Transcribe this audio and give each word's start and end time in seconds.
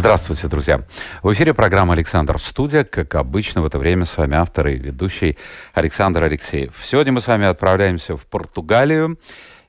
Здравствуйте, 0.00 0.48
друзья. 0.48 0.80
В 1.22 1.30
эфире 1.34 1.52
программа 1.52 1.92
«Александр 1.92 2.38
Студия». 2.38 2.84
Как 2.84 3.14
обычно, 3.16 3.60
в 3.60 3.66
это 3.66 3.78
время 3.78 4.06
с 4.06 4.16
вами 4.16 4.34
автор 4.34 4.68
и 4.68 4.78
ведущий 4.78 5.36
Александр 5.74 6.24
Алексеев. 6.24 6.74
Сегодня 6.80 7.12
мы 7.12 7.20
с 7.20 7.28
вами 7.28 7.44
отправляемся 7.44 8.16
в 8.16 8.26
Португалию 8.26 9.18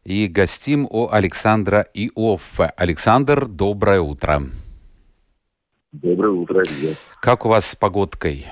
и 0.06 0.28
гостим 0.28 0.88
у 0.90 1.10
Александра 1.12 1.86
Иоффе. 1.94 2.72
Александр, 2.78 3.46
доброе 3.46 4.00
утро. 4.00 4.44
Доброе 5.92 6.32
утро, 6.32 6.62
Илья. 6.62 6.96
Как 7.20 7.46
у 7.46 7.50
вас 7.50 7.66
с 7.66 7.76
погодкой? 7.76 8.48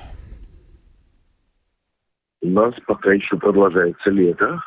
У 2.42 2.48
нас 2.50 2.74
пока 2.86 3.14
еще 3.14 3.38
продолжается 3.38 4.10
лето. 4.10 4.60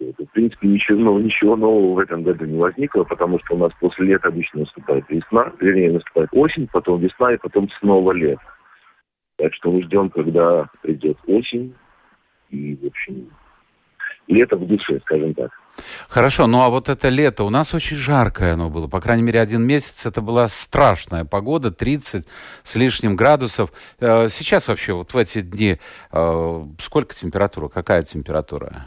В 0.00 0.32
принципе, 0.32 0.66
ничего, 0.66 0.98
ну, 0.98 1.18
ничего 1.18 1.56
нового 1.56 1.96
в 1.96 1.98
этом 1.98 2.22
году 2.22 2.46
не 2.46 2.58
возникло, 2.58 3.04
потому 3.04 3.38
что 3.40 3.54
у 3.54 3.58
нас 3.58 3.70
после 3.80 4.06
лета 4.06 4.28
обычно 4.28 4.60
наступает 4.60 5.04
весна, 5.10 5.52
вернее, 5.60 5.92
наступает 5.92 6.30
осень, 6.32 6.68
потом 6.72 7.00
весна 7.00 7.34
и 7.34 7.36
потом 7.36 7.68
снова 7.80 8.12
лето. 8.12 8.42
Так 9.36 9.52
что 9.54 9.70
мы 9.70 9.82
ждем, 9.82 10.08
когда 10.08 10.70
придет 10.82 11.18
осень 11.26 11.74
и, 12.48 12.76
в 12.76 12.86
общем, 12.86 13.28
лето 14.26 14.56
в 14.56 14.66
душе, 14.66 15.00
скажем 15.00 15.34
так. 15.34 15.50
Хорошо, 16.08 16.46
ну 16.46 16.62
а 16.62 16.70
вот 16.70 16.88
это 16.88 17.08
лето, 17.10 17.44
у 17.44 17.50
нас 17.50 17.74
очень 17.74 17.96
жаркое 17.96 18.54
оно 18.54 18.70
было, 18.70 18.88
по 18.88 19.00
крайней 19.00 19.22
мере, 19.22 19.40
один 19.40 19.62
месяц, 19.62 20.06
это 20.06 20.22
была 20.22 20.48
страшная 20.48 21.24
погода, 21.26 21.70
30 21.70 22.26
с 22.62 22.74
лишним 22.74 23.16
градусов. 23.16 23.70
Э, 24.00 24.28
сейчас 24.28 24.68
вообще, 24.68 24.94
вот 24.94 25.12
в 25.12 25.16
эти 25.16 25.42
дни, 25.42 25.78
э, 26.12 26.64
сколько 26.78 27.14
температура, 27.14 27.68
какая 27.68 28.02
температура? 28.02 28.86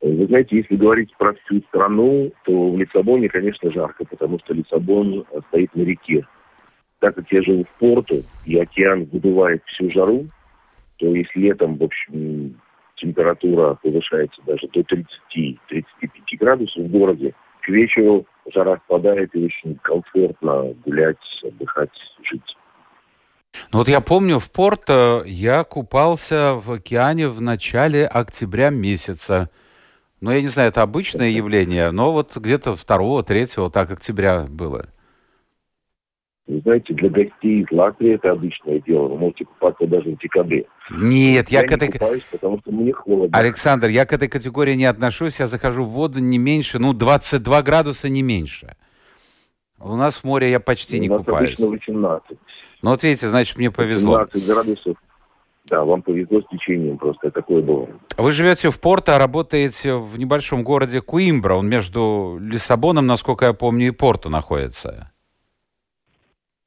Вы 0.00 0.26
знаете, 0.26 0.56
если 0.56 0.76
говорить 0.76 1.14
про 1.18 1.34
всю 1.34 1.60
страну, 1.68 2.32
то 2.44 2.70
в 2.70 2.78
Лиссабоне, 2.78 3.28
конечно, 3.28 3.70
жарко, 3.70 4.04
потому 4.04 4.38
что 4.38 4.54
Лиссабон 4.54 5.26
стоит 5.48 5.74
на 5.74 5.82
реке. 5.82 6.26
Так 7.00 7.14
как 7.14 7.30
я 7.30 7.42
живу 7.42 7.64
в 7.64 7.78
порту, 7.78 8.22
и 8.46 8.58
океан 8.58 9.04
выдувает 9.12 9.62
всю 9.66 9.90
жару, 9.90 10.26
то 10.96 11.06
если 11.14 11.40
летом, 11.40 11.76
в 11.76 11.84
общем, 11.84 12.60
температура 12.96 13.78
повышается 13.82 14.40
даже 14.46 14.68
до 14.68 14.80
30-35 14.80 15.78
градусов 16.38 16.84
в 16.84 16.90
городе, 16.90 17.34
к 17.62 17.68
вечеру 17.68 18.26
жара 18.54 18.80
спадает 18.84 19.34
и 19.34 19.44
очень 19.44 19.78
комфортно 19.82 20.74
гулять, 20.84 21.16
отдыхать, 21.42 21.90
жить. 22.22 22.56
Ну 23.72 23.80
вот 23.80 23.88
я 23.88 24.00
помню, 24.00 24.38
в 24.38 24.50
Порто 24.50 25.22
я 25.26 25.64
купался 25.64 26.54
в 26.54 26.70
океане 26.72 27.28
в 27.28 27.40
начале 27.40 28.06
октября 28.06 28.70
месяца. 28.70 29.50
Ну, 30.20 30.30
я 30.30 30.42
не 30.42 30.48
знаю, 30.48 30.68
это 30.68 30.82
обычное 30.82 31.30
явление, 31.30 31.90
но 31.92 32.12
вот 32.12 32.36
где-то 32.36 32.72
2-3 32.72 33.70
так 33.70 33.90
октября 33.90 34.46
было. 34.48 34.88
Вы 36.46 36.60
знаете, 36.62 36.92
для 36.94 37.08
гостей 37.08 37.62
из 37.62 37.70
Латвии 37.70 38.14
это 38.14 38.32
обычное 38.32 38.80
дело. 38.80 39.06
Вы 39.06 39.18
можете 39.18 39.44
купаться 39.44 39.86
даже 39.86 40.10
в 40.10 40.18
декабре. 40.18 40.66
Нет, 40.90 41.48
я, 41.48 41.60
я 41.60 41.66
к 41.66 41.70
этой... 41.70 41.92
купаюсь, 41.92 42.24
потому 42.30 42.58
что 42.58 42.72
мне 42.72 42.92
холодно. 42.92 43.38
Александр, 43.38 43.88
я 43.88 44.04
к 44.04 44.12
этой 44.12 44.28
категории 44.28 44.74
не 44.74 44.86
отношусь. 44.86 45.38
Я 45.38 45.46
захожу 45.46 45.84
в 45.84 45.90
воду 45.90 46.18
не 46.18 46.38
меньше, 46.38 46.80
ну, 46.80 46.92
22 46.92 47.62
градуса 47.62 48.08
не 48.08 48.22
меньше. 48.22 48.74
У 49.78 49.94
нас 49.94 50.18
в 50.18 50.24
море 50.24 50.50
я 50.50 50.58
почти 50.58 50.98
У 50.98 51.02
не 51.02 51.08
нас 51.08 51.18
купаюсь. 51.18 51.50
обычно 51.50 51.66
18. 51.68 52.38
Ну, 52.82 52.90
вот 52.90 53.02
видите, 53.04 53.28
значит, 53.28 53.56
мне 53.56 53.70
повезло. 53.70 54.26
17 54.32 54.46
градусов. 54.46 54.96
Да, 55.70 55.84
вам 55.84 56.02
повезло 56.02 56.40
с 56.42 56.48
течением 56.48 56.98
просто, 56.98 57.30
такое 57.30 57.62
бывает. 57.62 57.94
Вы 58.18 58.32
живете 58.32 58.70
в 58.70 58.80
Порто, 58.80 59.14
а 59.14 59.18
работаете 59.20 59.94
в 59.94 60.18
небольшом 60.18 60.64
городе 60.64 61.00
Куимбра. 61.00 61.54
Он 61.54 61.68
между 61.68 62.38
Лиссабоном, 62.40 63.06
насколько 63.06 63.44
я 63.44 63.52
помню, 63.52 63.86
и 63.86 63.90
Порто 63.92 64.28
находится. 64.28 65.12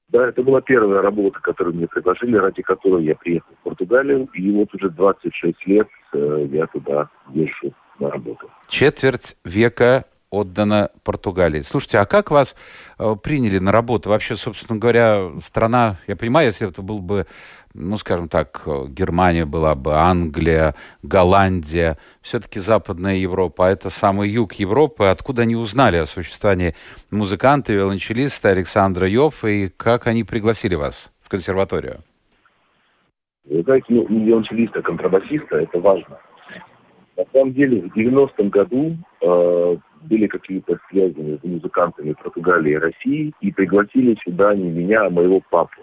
Да, 0.08 0.30
это 0.30 0.41
была 0.41 0.62
первая 0.62 1.02
работа, 1.02 1.40
которую 1.41 1.75
мне 1.75 1.88
предложили, 1.88 2.38
ради 2.38 2.62
которой 2.62 3.03
я 3.03 3.16
приехал 3.16 3.52
в 3.59 3.64
Португалию. 3.64 4.30
И 4.36 4.52
вот 4.52 4.74
уже 4.74 4.90
26 4.90 5.68
лет 5.68 5.88
э, 6.14 6.47
я 6.52 6.66
туда 6.68 7.09
езжу 7.34 7.74
на 8.00 8.09
работу. 8.09 8.50
Четверть 8.70 9.35
века 9.44 10.06
отдана 10.34 10.90
Португалии. 11.03 11.62
Слушайте, 11.62 12.00
а 12.00 12.06
как 12.06 12.31
вас 12.31 12.56
э, 12.97 13.16
приняли 13.22 13.59
на 13.59 13.72
работу? 13.72 14.09
Вообще, 14.09 14.35
собственно 14.35 14.80
говоря, 14.80 15.31
страна, 15.44 15.97
я 16.08 16.16
понимаю, 16.16 16.47
если 16.47 16.68
это 16.68 16.81
был 16.81 17.00
бы, 17.00 17.28
ну, 17.73 17.97
скажем 17.97 18.29
так, 18.29 18.63
Германия 18.89 19.45
была 19.45 19.75
бы, 19.75 19.94
Англия, 19.94 20.75
Голландия, 21.01 21.97
все-таки 22.22 22.59
Западная 22.59 23.16
Европа, 23.16 23.67
а 23.67 23.72
это 23.72 23.89
самый 23.89 24.29
юг 24.29 24.53
Европы. 24.53 25.06
Откуда 25.06 25.41
они 25.41 25.56
узнали 25.56 25.97
о 25.97 26.06
существовании 26.06 26.75
музыканта, 27.11 27.73
виолончелиста 27.73 28.50
Александра 28.50 29.07
Йоффа 29.07 29.47
и 29.47 29.69
как 29.69 30.07
они 30.07 30.23
пригласили 30.23 30.75
вас 30.75 31.11
в 31.22 31.29
консерваторию? 31.29 31.97
Вы 33.45 33.63
знаете, 33.63 33.85
ну, 33.90 34.07
не 34.07 34.25
виолончелиста, 34.25 34.79
а 34.79 34.81
контрабасиста, 34.84 35.57
это 35.57 35.79
важно. 35.79 36.19
На 37.17 37.25
самом 37.31 37.53
деле, 37.53 37.81
в 37.81 37.95
90-м 37.95 38.50
году 38.50 38.97
э, 39.22 39.78
были 40.03 40.28
какие-то 40.28 40.79
связи 40.90 41.19
между 41.19 41.47
музыкантами 41.47 42.13
Португалии 42.13 42.73
и 42.73 42.78
России, 42.78 43.34
и 43.41 43.51
пригласили 43.51 44.17
сюда 44.23 44.55
не 44.55 44.69
меня, 44.69 45.05
а 45.05 45.09
моего 45.09 45.41
папу. 45.50 45.81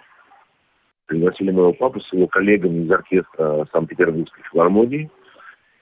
Пригласили 1.10 1.50
моего 1.50 1.72
папу 1.72 2.00
с 2.00 2.12
его 2.12 2.28
коллегами 2.28 2.84
из 2.84 2.90
оркестра 2.92 3.66
Санкт-Петербургской 3.72 4.44
филармонии. 4.52 5.10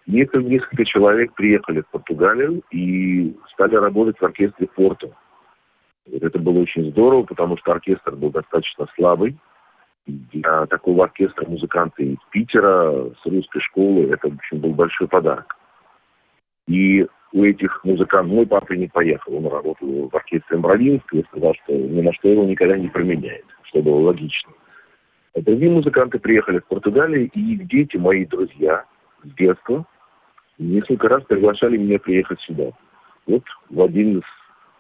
Несколько, 0.07 0.49
несколько 0.49 0.87
человек 0.87 1.35
приехали 1.35 1.83
в 1.83 1.89
Португалию 1.89 2.63
и 2.71 3.37
стали 3.53 3.75
работать 3.75 4.19
в 4.19 4.25
оркестре 4.25 4.67
Порту. 4.69 5.15
Это 6.11 6.39
было 6.39 6.61
очень 6.61 6.91
здорово, 6.93 7.25
потому 7.25 7.59
что 7.59 7.73
оркестр 7.73 8.17
был 8.17 8.31
достаточно 8.31 8.87
слабый. 8.97 9.37
Для 10.07 10.65
такого 10.65 11.05
оркестра 11.05 11.47
музыканты 11.47 12.05
из 12.05 12.19
Питера, 12.31 13.11
с 13.23 13.27
русской 13.27 13.61
школы, 13.61 14.11
это, 14.11 14.31
в 14.31 14.35
общем, 14.35 14.61
был 14.61 14.73
большой 14.73 15.09
подарок. 15.09 15.59
И 16.69 17.07
у 17.35 17.45
этих 17.45 17.85
музыкантов 17.85 18.33
мой 18.33 18.47
папа 18.47 18.73
не 18.73 18.87
поехал. 18.87 19.37
Он 19.37 19.47
работал 19.47 20.09
в 20.09 20.17
оркестре 20.17 20.57
Мравинского 20.57 21.19
и 21.19 21.25
сказал, 21.25 21.55
что 21.65 21.75
ни 21.75 22.01
на 22.01 22.15
что 22.15 22.31
его 22.31 22.45
никогда 22.45 22.79
не 22.79 22.89
променяет, 22.89 23.45
что 23.65 23.83
было 23.83 24.01
логично. 24.07 24.55
Другие 25.37 25.71
музыканты 25.71 26.19
приехали 26.19 26.59
в 26.59 26.67
Португалию, 26.67 27.31
и 27.33 27.55
их 27.55 27.69
дети, 27.69 27.97
мои 27.97 28.25
друзья 28.25 28.85
с 29.25 29.35
детства, 29.35 29.87
несколько 30.59 31.09
раз 31.09 31.23
приглашали 31.25 31.77
меня 31.77 31.99
приехать 31.99 32.41
сюда. 32.41 32.71
Вот 33.27 33.43
в 33.71 33.83
один 33.83 34.19
из 34.19 34.25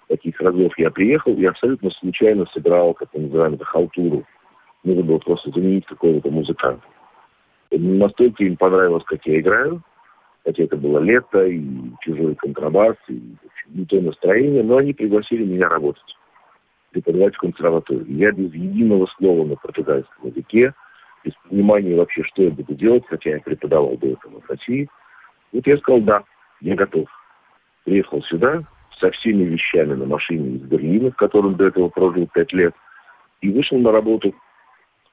таких 0.09 0.41
разов 0.41 0.72
я 0.78 0.91
приехал 0.91 1.34
и 1.34 1.44
абсолютно 1.44 1.91
случайно 1.91 2.47
сыграл, 2.53 2.94
как 2.94 3.09
мы 3.14 3.22
называем 3.22 3.54
это, 3.54 3.64
халтуру. 3.64 4.25
Нужно 4.84 5.03
было 5.03 5.19
просто 5.19 5.50
заменить 5.50 5.86
какого-то 5.86 6.31
музыканта. 6.31 6.86
И 7.70 7.78
настолько 7.78 8.44
им 8.44 8.56
понравилось, 8.56 9.04
как 9.04 9.26
я 9.26 9.41
играю, 9.41 9.82
хотя 10.44 10.65
это 10.65 10.76
было 10.76 11.00
лето, 11.00 11.47
и 11.47 11.62
чужой 12.00 12.34
контрабас, 12.36 12.97
и 13.09 13.20
не 13.69 13.84
то 13.84 14.00
настроение, 14.00 14.62
но 14.62 14.78
они 14.78 14.94
пригласили 14.94 15.44
меня 15.44 15.69
работать, 15.69 16.16
преподавать 16.91 17.34
в 17.34 17.38
консерватории. 17.38 18.12
Я 18.12 18.32
без 18.32 18.53
единого 18.53 19.06
слова 19.16 19.47
на 19.47 19.56
португальском 19.56 20.28
языке, 20.28 20.72
без 21.24 21.33
понимания 21.48 21.97
вообще, 21.97 22.22
что 22.24 22.42
я 22.42 22.51
буду 22.51 22.74
делать, 22.74 23.04
хотя 23.09 23.30
я 23.30 23.41
преподавал 23.41 23.97
до 23.97 24.09
этого 24.09 24.41
в 24.41 24.51
России. 24.51 24.89
Вот 25.53 25.66
я 25.66 25.77
сказал, 25.78 26.01
да, 26.03 26.22
я 26.60 26.74
готов. 26.74 27.09
Приехал 27.84 28.22
сюда 28.24 28.63
со 29.01 29.10
всеми 29.13 29.45
вещами 29.45 29.95
на 29.95 30.07
машине 30.07 30.57
из 30.57 30.63
Берлина, 30.63 31.10
в 31.10 31.16
котором 31.16 31.57
до 31.57 31.66
этого 31.66 31.89
прожил 31.89 32.27
пять 32.33 32.53
лет, 32.53 32.74
и 33.41 33.51
вышел 33.51 33.78
на 33.78 33.92
работу 33.92 34.34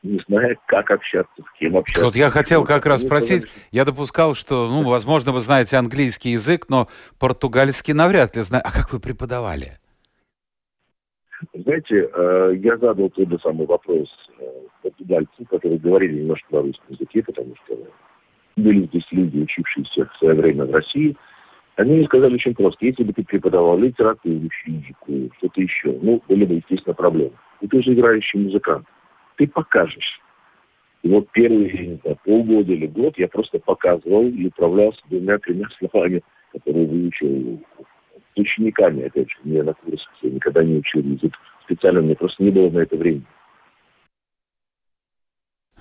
не 0.03 0.21
зная, 0.27 0.55
как 0.67 0.91
общаться, 0.91 1.33
с 1.37 1.59
кем 1.59 1.77
общаться. 1.77 2.05
Вот 2.05 2.15
я 2.15 2.29
хотел 2.29 2.63
как 2.63 2.85
раз 2.85 3.01
спросить, 3.01 3.47
я 3.71 3.85
допускал, 3.85 4.35
что, 4.35 4.67
ну, 4.69 4.83
возможно, 4.83 5.31
вы 5.31 5.39
знаете 5.39 5.77
английский 5.77 6.31
язык, 6.31 6.65
но 6.69 6.87
португальский 7.19 7.93
навряд 7.93 8.35
ли 8.35 8.43
знаете. 8.43 8.67
А 8.67 8.71
как 8.71 8.93
вы 8.93 8.99
преподавали? 8.99 9.79
Знаете, 11.53 12.09
э, 12.13 12.53
я 12.57 12.77
задал 12.77 13.09
тот 13.09 13.29
же 13.29 13.37
самый 13.39 13.67
вопрос 13.67 14.07
э, 14.39 14.43
португальцам, 14.81 15.45
которые 15.45 15.79
говорили 15.79 16.21
немножко 16.21 16.47
на 16.51 16.61
русском 16.61 16.93
языке, 16.93 17.23
потому 17.23 17.55
что 17.63 17.77
были 18.55 18.85
здесь 18.87 19.05
люди, 19.11 19.39
учившиеся 19.39 20.05
в 20.05 20.17
свое 20.17 20.35
время 20.35 20.65
в 20.65 20.71
России. 20.71 21.15
Они 21.75 21.95
мне 21.95 22.05
сказали 22.05 22.35
очень 22.35 22.55
просто. 22.55 22.85
Если 22.85 23.03
бы 23.03 23.11
ты 23.11 23.23
преподавал 23.23 23.77
литературу, 23.77 24.49
физику, 24.63 25.29
что-то 25.37 25.61
еще, 25.61 25.97
ну, 26.01 26.21
были 26.29 26.45
бы, 26.45 26.53
естественно, 26.55 26.93
проблемы. 26.93 27.33
И 27.59 27.67
ты 27.67 27.81
же 27.81 27.93
играющий 27.93 28.39
музыкант 28.39 28.85
ты 29.37 29.47
покажешь. 29.47 30.21
И 31.03 31.09
вот 31.09 31.29
первые, 31.31 31.87
не 31.87 31.99
знаю, 32.01 32.17
полгода 32.23 32.73
или 32.73 32.87
год 32.87 33.17
я 33.17 33.27
просто 33.27 33.59
показывал 33.59 34.27
и 34.27 34.47
управлялся 34.47 34.99
двумя-тремя 35.09 35.67
словами, 35.77 36.23
которые 36.51 36.87
выучил 36.87 37.59
с 38.35 38.39
учениками, 38.39 39.05
опять 39.05 39.29
же, 39.29 39.37
мне 39.43 39.63
на 39.63 39.73
курсах 39.73 40.09
я 40.21 40.29
никогда 40.29 40.63
не 40.63 40.77
учил 40.77 41.01
язык 41.01 41.33
специально, 41.63 42.01
мне 42.01 42.15
просто 42.15 42.43
не 42.43 42.51
было 42.51 42.69
на 42.69 42.79
это 42.79 42.95
времени. 42.95 43.25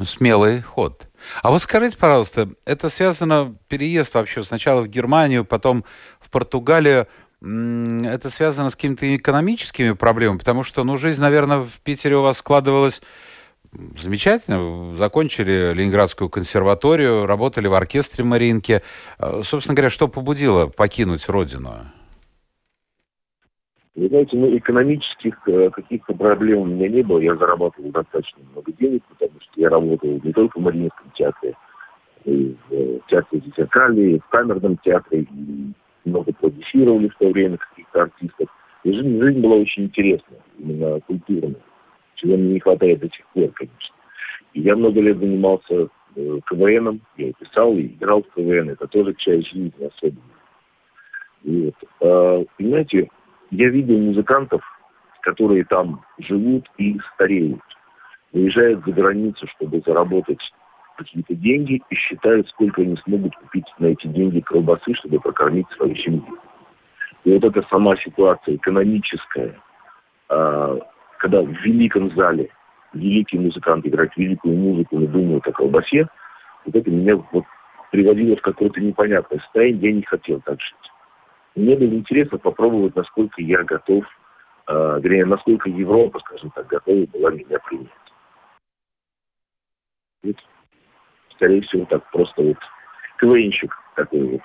Смелый 0.02 0.60
ход. 0.60 1.08
А 1.42 1.50
вот 1.50 1.62
скажите, 1.62 1.96
пожалуйста, 1.96 2.48
это 2.66 2.88
связано, 2.88 3.56
переезд 3.68 4.14
вообще 4.14 4.42
сначала 4.42 4.82
в 4.82 4.88
Германию, 4.88 5.44
потом 5.44 5.84
в 6.18 6.30
Португалию, 6.30 7.06
это 7.40 8.30
связано 8.30 8.70
с 8.70 8.74
какими-то 8.74 9.14
экономическими 9.14 9.92
проблемами? 9.92 10.38
Потому 10.38 10.62
что, 10.62 10.82
ну, 10.82 10.96
жизнь, 10.96 11.20
наверное, 11.20 11.58
в 11.58 11.80
Питере 11.82 12.16
у 12.16 12.22
вас 12.22 12.38
складывалась 12.38 13.02
замечательно. 13.96 14.96
Закончили 14.96 15.72
Ленинградскую 15.74 16.30
консерваторию, 16.30 17.26
работали 17.26 17.66
в 17.66 17.74
оркестре 17.74 18.24
Маринки. 18.24 18.82
А, 19.18 19.42
собственно 19.42 19.76
говоря, 19.76 19.90
что 19.90 20.08
побудило 20.08 20.66
покинуть 20.66 21.28
родину? 21.28 21.92
Вы 23.94 24.08
знаете, 24.08 24.36
ну, 24.36 24.56
экономических 24.56 25.38
э, 25.46 25.70
каких-то 25.70 26.14
проблем 26.14 26.58
у 26.58 26.64
меня 26.66 26.88
не 26.88 27.02
было. 27.02 27.20
Я 27.20 27.36
зарабатывал 27.36 27.90
достаточно 27.92 28.42
много 28.50 28.72
денег, 28.72 29.04
потому 29.08 29.40
что 29.40 29.60
я 29.60 29.68
работал 29.68 30.20
не 30.22 30.32
только 30.32 30.58
в 30.58 30.62
Мариинском 30.62 31.10
театре, 31.14 31.54
и 32.24 32.56
в 32.68 32.72
э, 32.72 32.98
театре 33.06 33.42
Зеркали, 33.56 34.18
в 34.18 34.28
камерном 34.30 34.78
театре, 34.78 35.22
и 35.22 35.72
много 36.04 36.32
продюсировали 36.32 37.08
в 37.08 37.16
то 37.16 37.30
время 37.30 37.56
каких-то 37.56 38.02
артистов. 38.02 38.48
И 38.82 38.92
жизнь, 38.92 39.20
жизнь 39.20 39.40
была 39.40 39.56
очень 39.56 39.84
интересная, 39.84 40.40
именно 40.58 41.00
культурная, 41.00 41.54
чего 42.16 42.36
мне 42.36 42.54
не 42.54 42.60
хватает 42.60 42.98
до 42.98 43.08
сих 43.08 43.24
пор, 43.28 43.50
конечно. 43.50 43.94
И 44.54 44.60
я 44.60 44.74
много 44.74 45.00
лет 45.00 45.18
занимался 45.18 45.88
э, 46.16 46.40
КВНом, 46.46 47.00
я 47.16 47.32
писал, 47.32 47.76
и 47.76 47.86
играл 47.86 48.24
в 48.24 48.34
КВН, 48.34 48.70
это 48.70 48.88
тоже 48.88 49.14
часть 49.14 49.52
жизни 49.52 49.72
особенно. 49.78 50.20
И 51.44 51.66
вот, 51.66 51.74
э, 52.00 52.44
понимаете, 52.58 53.08
я 53.50 53.68
видел 53.68 53.98
музыкантов, 53.98 54.62
которые 55.22 55.64
там 55.64 56.02
живут 56.18 56.68
и 56.78 56.98
стареют, 57.14 57.60
уезжают 58.32 58.84
за 58.84 58.92
границу, 58.92 59.46
чтобы 59.56 59.82
заработать 59.86 60.40
какие-то 60.96 61.34
деньги 61.34 61.82
и 61.90 61.94
считают, 61.94 62.48
сколько 62.48 62.82
они 62.82 62.96
смогут 63.04 63.34
купить 63.36 63.66
на 63.78 63.86
эти 63.86 64.06
деньги 64.06 64.40
колбасы, 64.40 64.94
чтобы 64.94 65.20
прокормить 65.20 65.66
свою 65.76 65.94
семью. 65.96 66.38
И 67.24 67.32
вот 67.32 67.44
эта 67.44 67.66
сама 67.68 67.96
ситуация 67.96 68.56
экономическая, 68.56 69.58
а, 70.28 70.78
когда 71.18 71.42
в 71.42 71.50
великом 71.62 72.14
зале 72.14 72.50
великий 72.92 73.38
музыкант 73.38 73.86
играет 73.86 74.16
великую 74.16 74.56
музыку, 74.56 74.98
не 74.98 75.06
думают 75.06 75.46
о 75.46 75.52
колбасе, 75.52 76.06
вот 76.64 76.74
это 76.74 76.90
меня 76.90 77.16
вот 77.16 77.44
приводило 77.90 78.36
в 78.36 78.42
какое-то 78.42 78.80
непонятное 78.80 79.38
состояние, 79.40 79.90
я 79.90 79.92
не 79.96 80.02
хотел 80.02 80.40
так 80.42 80.60
жить. 80.60 80.83
Мне 81.54 81.76
было 81.76 81.94
интересно 81.94 82.38
попробовать, 82.38 82.96
насколько 82.96 83.40
я 83.40 83.62
готов, 83.62 84.04
э, 84.66 85.00
вернее, 85.00 85.26
насколько 85.26 85.68
Европа, 85.68 86.18
скажем 86.20 86.50
так, 86.50 86.66
готова 86.66 87.06
была 87.06 87.30
меня 87.30 87.58
принять. 87.60 87.88
Вот, 90.22 90.36
скорее 91.34 91.62
всего, 91.62 91.84
так 91.84 92.10
просто 92.10 92.42
вот 92.42 92.56
КВНщик 93.18 93.72
такой 93.94 94.22
вот, 94.22 94.42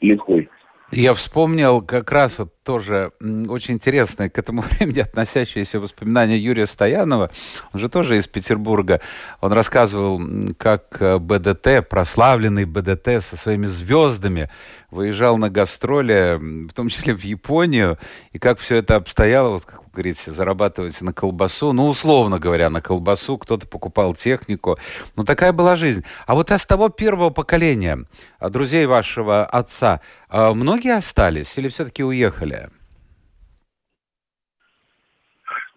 лихой. 0.00 0.50
Я 0.90 1.14
вспомнил 1.14 1.80
как 1.80 2.10
раз 2.10 2.38
вот 2.38 2.61
тоже 2.64 3.12
очень 3.20 3.74
интересное 3.74 4.28
к 4.28 4.38
этому 4.38 4.62
времени 4.70 5.00
относящееся 5.00 5.80
воспоминание 5.80 6.42
Юрия 6.42 6.66
Стоянова. 6.66 7.30
Он 7.72 7.80
же 7.80 7.88
тоже 7.88 8.18
из 8.18 8.26
Петербурга. 8.28 9.00
Он 9.40 9.52
рассказывал, 9.52 10.20
как 10.58 10.96
э, 11.00 11.18
БДТ, 11.18 11.88
прославленный 11.88 12.64
БДТ 12.64 13.22
со 13.22 13.36
своими 13.36 13.66
звездами, 13.66 14.48
выезжал 14.92 15.38
на 15.38 15.50
гастроли, 15.50 16.38
в 16.68 16.72
том 16.74 16.88
числе 16.88 17.14
в 17.14 17.24
Японию, 17.24 17.98
и 18.32 18.38
как 18.38 18.58
все 18.58 18.76
это 18.76 18.96
обстояло, 18.96 19.54
вот 19.54 19.64
как 19.64 19.82
вы 19.82 19.90
говорите, 19.92 20.30
зарабатывать 20.30 21.00
на 21.00 21.12
колбасу, 21.12 21.72
ну, 21.72 21.88
условно 21.88 22.38
говоря, 22.38 22.68
на 22.70 22.82
колбасу, 22.82 23.38
кто-то 23.38 23.66
покупал 23.66 24.14
технику. 24.14 24.78
Ну, 25.16 25.24
такая 25.24 25.52
была 25.52 25.76
жизнь. 25.76 26.04
А 26.26 26.34
вот 26.34 26.50
из 26.50 26.64
того 26.66 26.90
первого 26.90 27.30
поколения, 27.30 28.04
а, 28.38 28.50
друзей 28.50 28.84
вашего 28.84 29.44
отца, 29.44 30.00
а, 30.28 30.52
многие 30.52 30.94
остались 30.94 31.56
или 31.56 31.68
все-таки 31.68 32.04
уехали? 32.04 32.61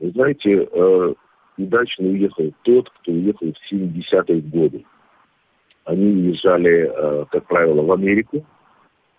Вы 0.06 0.12
знаете, 0.12 0.70
э, 0.72 1.14
удачно 1.58 2.08
уехал 2.08 2.54
тот, 2.62 2.92
кто 2.92 3.12
уехал 3.12 3.52
в 3.52 3.74
70-е 3.74 4.42
годы. 4.42 4.86
Они 5.86 6.06
уезжали, 6.06 6.92
э, 6.94 7.26
как 7.32 7.48
правило, 7.48 7.82
в 7.82 7.92
Америку, 7.92 8.46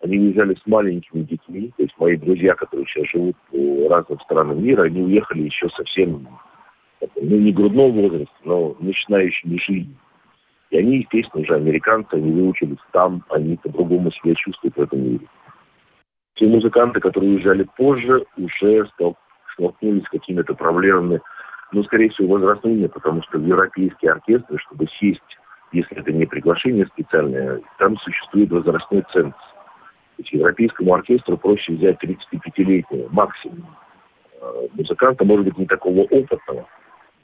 они 0.04 0.16
уезжали 0.16 0.54
с 0.54 0.64
маленькими 0.64 1.22
детьми, 1.22 1.72
то 1.76 1.82
есть 1.82 1.94
мои 1.98 2.16
друзья, 2.16 2.54
которые 2.54 2.86
сейчас 2.86 3.08
живут 3.08 3.34
по 3.50 3.88
разным 3.88 4.20
странам 4.20 4.62
мира, 4.62 4.84
они 4.84 5.02
уехали 5.02 5.42
еще 5.42 5.68
совсем, 5.70 6.28
ну, 7.00 7.36
не 7.36 7.50
грудном 7.50 7.90
возрасте, 7.90 8.34
но 8.44 8.76
начинающими 8.78 9.58
жизнь. 9.66 9.96
И 10.70 10.78
они, 10.78 10.98
естественно, 10.98 11.42
уже 11.42 11.54
американцы, 11.56 12.14
они 12.14 12.30
выучились 12.30 12.78
там, 12.92 13.24
они 13.30 13.56
по-другому 13.56 14.12
себя 14.12 14.34
чувствуют 14.36 14.76
в 14.76 14.82
этом 14.82 15.00
мире. 15.02 15.26
Те 16.36 16.46
музыканты, 16.46 17.00
которые 17.00 17.34
уезжали 17.34 17.66
позже, 17.76 18.24
уже 18.36 18.86
столкнулись 19.56 20.04
с 20.04 20.10
какими-то 20.10 20.54
проблемами, 20.54 21.20
ну, 21.72 21.82
скорее 21.84 22.10
всего, 22.10 22.34
возрастными, 22.34 22.86
потому 22.86 23.22
что 23.24 23.38
в 23.38 23.46
европейские 23.46 24.12
оркестры, 24.12 24.58
чтобы 24.58 24.86
сесть, 25.00 25.20
если 25.72 25.98
это 25.98 26.12
не 26.12 26.26
приглашение 26.26 26.86
специальное, 26.86 27.60
там 27.78 27.96
существует 27.98 28.50
возрастной 28.50 29.04
ценз 29.12 29.34
есть 30.18 30.32
европейскому 30.32 30.94
оркестру 30.94 31.36
проще 31.36 31.72
взять 31.72 32.02
35-летнего 32.02 33.08
максимум 33.10 33.76
э, 34.40 34.68
музыканта, 34.74 35.24
может 35.24 35.46
быть, 35.46 35.58
не 35.58 35.66
такого 35.66 36.00
опытного, 36.02 36.66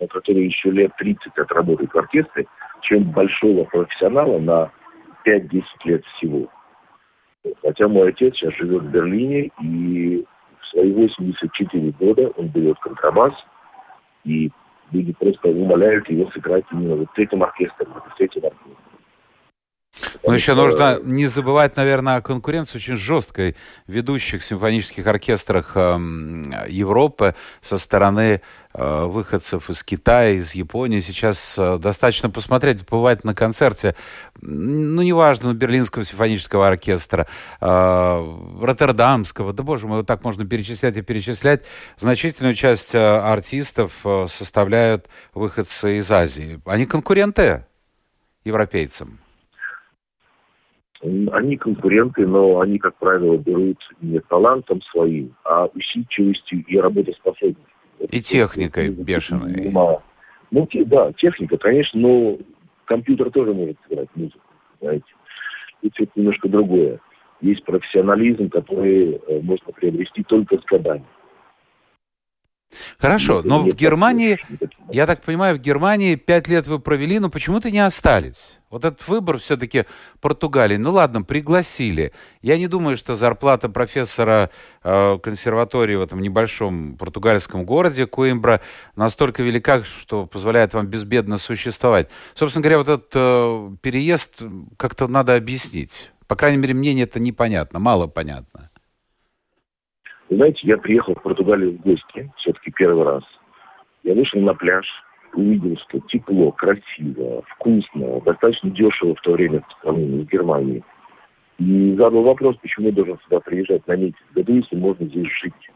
но 0.00 0.06
который 0.08 0.44
еще 0.44 0.70
лет 0.70 0.92
30 0.98 1.38
отработает 1.38 1.92
в 1.92 1.98
оркестре, 1.98 2.46
чем 2.82 3.04
большого 3.04 3.64
профессионала 3.64 4.38
на 4.38 4.70
5-10 5.24 5.62
лет 5.84 6.04
всего. 6.16 6.48
Хотя 7.62 7.88
мой 7.88 8.10
отец 8.10 8.34
сейчас 8.34 8.54
живет 8.54 8.82
в 8.82 8.90
Берлине, 8.90 9.50
и 9.62 10.24
свои 10.72 10.92
84 10.92 11.90
года 11.92 12.28
он 12.36 12.48
берет 12.48 12.78
контрабас, 12.80 13.32
и 14.24 14.50
люди 14.90 15.12
просто 15.12 15.48
умоляют 15.48 16.08
его 16.08 16.30
сыграть 16.32 16.64
именно 16.72 16.96
вот 16.96 17.08
с 17.14 17.18
этим 17.18 17.42
оркестром, 17.42 17.92
с 18.16 18.20
этим 18.20 18.44
оркестром. 18.44 18.61
Но 20.24 20.34
еще 20.34 20.54
нужно 20.54 21.00
не 21.02 21.26
забывать, 21.26 21.76
наверное, 21.76 22.16
о 22.16 22.22
конкуренции 22.22 22.78
очень 22.78 22.96
жесткой 22.96 23.56
ведущих 23.88 24.44
симфонических 24.44 25.04
оркестрах 25.06 25.72
э, 25.74 25.98
Европы 26.68 27.34
со 27.60 27.76
стороны 27.78 28.40
э, 28.72 29.04
выходцев 29.06 29.68
из 29.68 29.82
Китая, 29.82 30.30
из 30.30 30.54
Японии. 30.54 31.00
Сейчас 31.00 31.56
э, 31.58 31.76
достаточно 31.78 32.30
посмотреть, 32.30 32.86
побывать 32.86 33.24
на 33.24 33.34
концерте, 33.34 33.96
ну, 34.40 35.02
неважно, 35.02 35.48
ну, 35.48 35.54
Берлинского 35.54 36.04
симфонического 36.04 36.68
оркестра, 36.68 37.26
э, 37.60 38.36
Роттердамского, 38.60 39.52
да, 39.52 39.62
боже 39.64 39.88
мой, 39.88 39.98
вот 39.98 40.06
так 40.06 40.22
можно 40.22 40.46
перечислять 40.46 40.96
и 40.96 41.02
перечислять. 41.02 41.62
Значительную 41.98 42.54
часть 42.54 42.94
артистов 42.94 43.92
составляют 44.28 45.08
выходцы 45.34 45.98
из 45.98 46.10
Азии. 46.12 46.60
Они 46.64 46.86
конкуренты 46.86 47.66
европейцам. 48.44 49.21
Они 51.02 51.56
конкуренты, 51.56 52.26
но 52.26 52.60
они, 52.60 52.78
как 52.78 52.94
правило, 52.96 53.36
берут 53.36 53.78
не 54.00 54.20
талантом 54.20 54.80
своим, 54.82 55.34
а 55.44 55.66
усидчивостью 55.66 56.64
и 56.64 56.78
работоспособностью. 56.78 57.66
И 57.98 58.20
техникой 58.20 58.90
бешеной. 58.90 59.72
Ну, 60.52 60.68
да, 60.86 61.12
техника, 61.14 61.56
конечно, 61.56 61.98
но 61.98 62.38
компьютер 62.84 63.30
тоже 63.30 63.52
может 63.52 63.76
сыграть 63.88 64.08
музыку, 64.14 64.40
знаете. 64.80 65.04
Тут 65.80 65.92
это 65.98 66.12
немножко 66.14 66.48
другое. 66.48 67.00
Есть 67.40 67.64
профессионализм, 67.64 68.48
который 68.50 69.14
э, 69.14 69.40
можно 69.40 69.72
приобрести 69.72 70.22
только 70.22 70.58
с 70.58 70.64
годами. 70.64 71.04
Хорошо, 72.98 73.42
но 73.44 73.60
в 73.60 73.74
Германии, 73.74 74.38
я 74.90 75.06
так 75.06 75.22
понимаю, 75.22 75.56
в 75.56 75.58
Германии 75.58 76.14
пять 76.14 76.48
лет 76.48 76.66
вы 76.66 76.78
провели, 76.78 77.18
но 77.18 77.28
почему-то 77.30 77.70
не 77.70 77.78
остались. 77.80 78.58
Вот 78.72 78.86
этот 78.86 79.06
выбор 79.06 79.36
все-таки 79.36 79.84
Португалии. 80.22 80.78
Ну 80.78 80.92
ладно, 80.92 81.22
пригласили. 81.22 82.12
Я 82.40 82.56
не 82.56 82.68
думаю, 82.68 82.96
что 82.96 83.14
зарплата 83.14 83.68
профессора 83.68 84.48
э, 84.82 85.18
консерватории 85.22 85.96
в 85.96 86.00
этом 86.00 86.22
небольшом 86.22 86.96
португальском 86.96 87.66
городе 87.66 88.06
Коимбра 88.06 88.62
настолько 88.96 89.42
велика, 89.42 89.84
что 89.84 90.24
позволяет 90.24 90.72
вам 90.72 90.86
безбедно 90.86 91.36
существовать. 91.36 92.08
Собственно 92.34 92.62
говоря, 92.62 92.78
вот 92.78 92.88
этот 92.88 93.10
э, 93.14 93.76
переезд 93.82 94.42
как-то 94.78 95.06
надо 95.06 95.36
объяснить. 95.36 96.10
По 96.26 96.34
крайней 96.34 96.56
мере, 96.56 96.72
мне 96.72 97.00
это 97.02 97.20
непонятно, 97.20 97.78
мало 97.78 98.06
понятно. 98.06 98.70
Знаете, 100.36 100.60
я 100.62 100.78
приехал 100.78 101.14
в 101.14 101.22
Португалию 101.22 101.72
в 101.72 101.80
гости, 101.80 102.30
все-таки 102.36 102.70
первый 102.70 103.04
раз. 103.04 103.24
Я 104.02 104.14
вышел 104.14 104.40
на 104.40 104.54
пляж, 104.54 104.86
увидел, 105.34 105.76
что 105.88 106.00
тепло, 106.08 106.52
красиво, 106.52 107.42
вкусно, 107.48 108.20
достаточно 108.20 108.70
дешево 108.70 109.14
в 109.14 109.20
то 109.20 109.32
время 109.32 109.60
в 109.60 109.82
сравнении 109.82 110.24
с 110.24 110.28
Германией. 110.28 110.84
И 111.58 111.94
задал 111.96 112.22
вопрос, 112.22 112.56
почему 112.56 112.88
я 112.88 112.92
должен 112.92 113.18
сюда 113.24 113.40
приезжать 113.40 113.86
на 113.86 113.96
месяц 113.96 114.16
в 114.30 114.34
году, 114.34 114.54
если 114.54 114.76
можно 114.76 115.06
здесь 115.06 115.28
жить. 115.42 115.70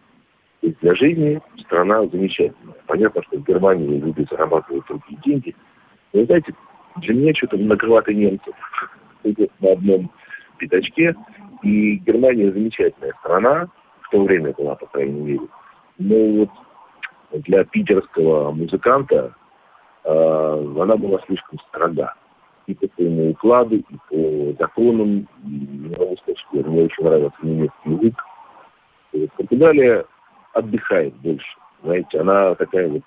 То 0.61 0.67
есть 0.69 0.81
для 0.81 0.95
жизни 0.95 1.41
страна 1.61 2.07
замечательная. 2.07 2.75
Понятно, 2.87 3.23
что 3.23 3.39
в 3.39 3.45
Германии 3.45 4.01
люди 4.01 4.27
зарабатывают 4.31 4.87
другие 4.89 5.21
деньги. 5.25 5.55
Но, 6.13 6.25
знаете, 6.25 6.55
для 6.97 7.15
меня 7.15 7.35
что-то 7.35 7.57
многовато 7.57 8.13
немцев 8.13 8.55
на 9.61 9.73
одном 9.73 10.11
пятачке. 10.59 11.15
И 11.63 11.97
Германия 11.97 12.51
замечательная 12.53 13.13
страна, 13.21 13.69
в 14.07 14.11
то 14.11 14.23
время 14.23 14.53
была, 14.53 14.75
по 14.75 14.87
крайней 14.87 15.21
мере. 15.21 15.49
Но 15.99 16.47
вот 17.33 17.43
для 17.45 17.65
питерского 17.65 18.53
музыканта 18.53 19.35
э, 20.05 20.75
она 20.81 20.97
была 20.97 21.21
слишком 21.27 21.59
строга. 21.69 22.15
И 22.67 22.75
по 22.75 22.87
своему 22.95 23.31
укладу, 23.31 23.77
и 23.77 23.85
по 24.11 24.57
законам. 24.59 25.29
И 25.45 25.95
могу 25.99 26.17
сказать, 26.19 26.39
что 26.39 26.71
мне 26.71 26.85
очень 26.85 27.05
нравится 27.05 27.39
немецкий 27.43 27.91
язык. 27.91 28.25
Португалия 29.37 30.05
отдыхает 30.53 31.15
больше. 31.17 31.57
Знаете, 31.83 32.21
она 32.21 32.55
такая 32.57 32.89
вот 32.89 33.03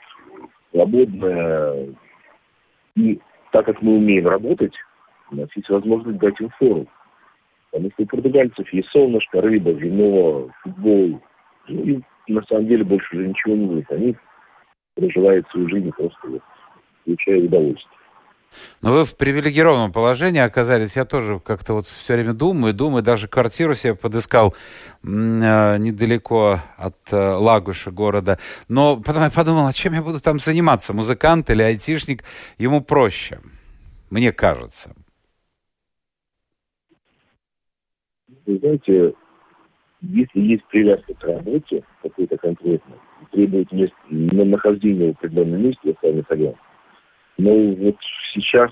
свободная. 0.72 1.88
И 2.96 3.20
так 3.52 3.66
как 3.66 3.82
мы 3.82 3.98
умеем 3.98 4.28
работать, 4.28 4.74
у 5.32 5.36
нас 5.36 5.50
есть 5.56 5.70
возможность 5.70 6.20
дать 6.20 6.40
им 6.40 6.50
фору. 6.58 6.88
Потому 7.72 7.92
что 7.92 8.04
у 8.04 8.06
португальцев 8.08 8.74
есть 8.74 8.90
солнышко, 8.90 9.42
рыба, 9.42 9.72
вино, 9.72 10.50
футбол. 10.64 11.22
Ну, 11.68 11.84
и 11.84 12.02
на 12.28 12.44
самом 12.44 12.68
деле 12.68 12.84
больше 12.84 13.16
уже 13.16 13.28
ничего 13.28 13.56
не 13.56 13.66
будет. 13.66 13.92
Они 13.92 14.16
проживают 14.96 15.48
свою 15.50 15.70
жизнь 15.70 15.92
просто 15.92 16.28
вот, 16.28 16.42
получая 17.06 17.40
удовольствие. 17.40 18.00
Но 18.82 18.94
вы 18.94 19.06
в 19.06 19.16
привилегированном 19.16 19.92
положении 19.92 20.42
оказались. 20.42 20.96
Я 20.96 21.06
тоже 21.06 21.40
как-то 21.40 21.74
вот 21.74 21.86
все 21.86 22.14
время 22.14 22.34
думаю, 22.34 22.74
думаю. 22.74 23.04
Даже 23.04 23.28
квартиру 23.28 23.76
себе 23.76 23.94
подыскал 23.94 24.56
э, 25.04 25.78
недалеко 25.78 26.60
от 26.78 26.98
э, 27.12 27.16
Лагуша 27.16 27.92
города. 27.92 28.40
Но 28.68 28.98
потом 28.98 29.24
я 29.24 29.30
подумал, 29.30 29.68
а 29.68 29.74
чем 29.74 29.94
я 29.94 30.02
буду 30.02 30.20
там 30.20 30.40
заниматься? 30.40 30.94
Музыкант 30.94 31.50
или 31.50 31.62
айтишник? 31.62 32.24
Ему 32.58 32.82
проще, 32.82 33.40
мне 34.10 34.32
кажется. 34.32 34.96
Вы 38.50 38.58
знаете, 38.58 39.14
если 40.02 40.40
есть 40.40 40.66
привязка 40.70 41.14
к 41.14 41.24
работе 41.24 41.84
какой-то 42.02 42.36
конкретной, 42.38 42.98
требует 43.32 43.72
мест, 43.72 43.94
на 44.10 44.44
нахождение 44.44 45.14
в 45.14 45.18
определенном 45.18 45.62
месте, 45.62 45.80
я 45.84 45.94
с 45.94 46.02
вами 46.02 46.24
согласен. 46.28 46.58
Но 47.38 47.52
вот 47.76 47.96
сейчас 48.34 48.72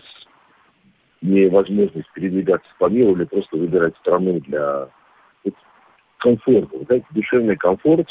имея 1.21 1.51
возможность 1.51 2.11
передвигаться 2.13 2.67
по 2.79 2.89
миру 2.89 3.15
или 3.15 3.25
просто 3.25 3.55
выбирать 3.55 3.95
страну 3.97 4.39
для 4.47 4.89
вот, 5.43 5.53
комфорта. 6.17 6.75
Вы 6.75 6.85
знаете, 6.85 7.05
душевный 7.11 7.55
комфорт 7.55 8.09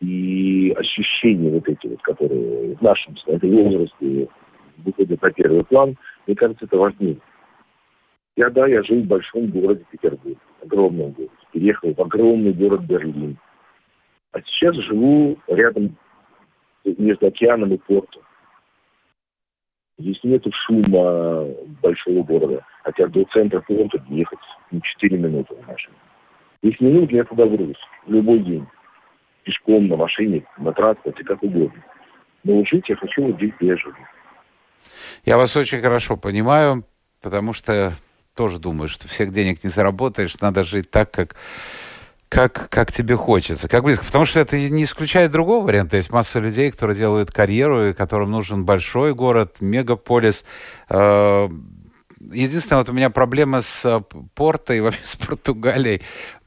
и 0.00 0.74
ощущения 0.74 1.50
вот 1.50 1.68
эти 1.68 1.86
вот, 1.86 2.00
которые 2.00 2.76
в 2.76 2.80
нашем 2.80 3.14
с 3.18 3.26
возрасте 3.26 4.28
выходят 4.78 5.20
на 5.20 5.30
первый 5.32 5.64
план, 5.64 5.96
мне 6.26 6.34
кажется, 6.34 6.64
это 6.64 6.78
важнее. 6.78 7.18
Я, 8.36 8.48
да, 8.48 8.66
я 8.66 8.82
жил 8.82 9.02
в 9.02 9.06
большом 9.06 9.48
городе 9.48 9.84
Петербург, 9.90 10.38
огромном 10.62 11.12
городе. 11.12 11.34
Переехал 11.52 11.92
в 11.92 12.00
огромный 12.00 12.52
город 12.52 12.82
Берлин. 12.82 13.36
А 14.32 14.40
сейчас 14.42 14.74
живу 14.76 15.38
рядом 15.48 15.96
между 16.84 17.26
океаном 17.26 17.74
и 17.74 17.76
портом. 17.76 18.22
Здесь 19.98 20.18
нет 20.22 20.42
шума 20.66 21.44
большого 21.82 22.22
города. 22.22 22.64
Хотя 22.82 23.06
до 23.08 23.24
центра 23.32 23.60
порта 23.60 24.02
ехать 24.08 24.38
ну, 24.70 24.80
4 24.80 25.18
минуты 25.18 25.54
на 25.54 25.72
машине. 25.72 25.94
10 26.62 26.80
минут 26.80 27.12
я 27.12 27.24
туда 27.24 27.44
врус. 27.44 27.76
Любой 28.06 28.38
день. 28.40 28.66
Пешком, 29.44 29.88
на 29.88 29.96
машине, 29.96 30.44
на 30.56 30.72
транспорте, 30.72 31.22
как 31.24 31.42
угодно. 31.42 31.84
Но 32.44 32.64
жить 32.64 32.88
я 32.88 32.96
хочу 32.96 33.26
вот 33.26 33.36
здесь, 33.36 33.52
где 33.58 33.68
я 33.68 33.76
живу. 33.76 33.96
Я 35.24 35.36
вас 35.36 35.56
очень 35.56 35.80
хорошо 35.80 36.16
понимаю, 36.16 36.84
потому 37.20 37.52
что 37.52 37.92
тоже 38.34 38.58
думаю, 38.58 38.88
что 38.88 39.08
всех 39.08 39.32
денег 39.32 39.62
не 39.64 39.70
заработаешь, 39.70 40.40
надо 40.40 40.64
жить 40.64 40.90
так, 40.90 41.10
как 41.10 41.36
как, 42.32 42.70
как 42.70 42.90
тебе 42.90 43.14
хочется, 43.14 43.68
как 43.68 43.84
близко. 43.84 44.06
Потому 44.06 44.24
что 44.24 44.40
это 44.40 44.58
не 44.58 44.84
исключает 44.84 45.30
другого 45.30 45.66
варианта. 45.66 45.96
Есть 45.96 46.10
масса 46.10 46.38
людей, 46.38 46.70
которые 46.70 46.96
делают 46.96 47.30
карьеру, 47.30 47.90
и 47.90 47.92
которым 47.92 48.30
нужен 48.30 48.64
большой 48.64 49.12
город, 49.14 49.56
мегаполис. 49.60 50.46
Э, 50.88 51.50
единственное, 52.32 52.78
вот 52.78 52.88
у 52.88 52.94
меня 52.94 53.10
проблема 53.10 53.60
с 53.60 53.84
э, 53.84 54.00
Порто 54.34 54.72
и 54.72 54.80
вообще 54.80 55.00
с 55.04 55.14
Португалией. 55.14 56.00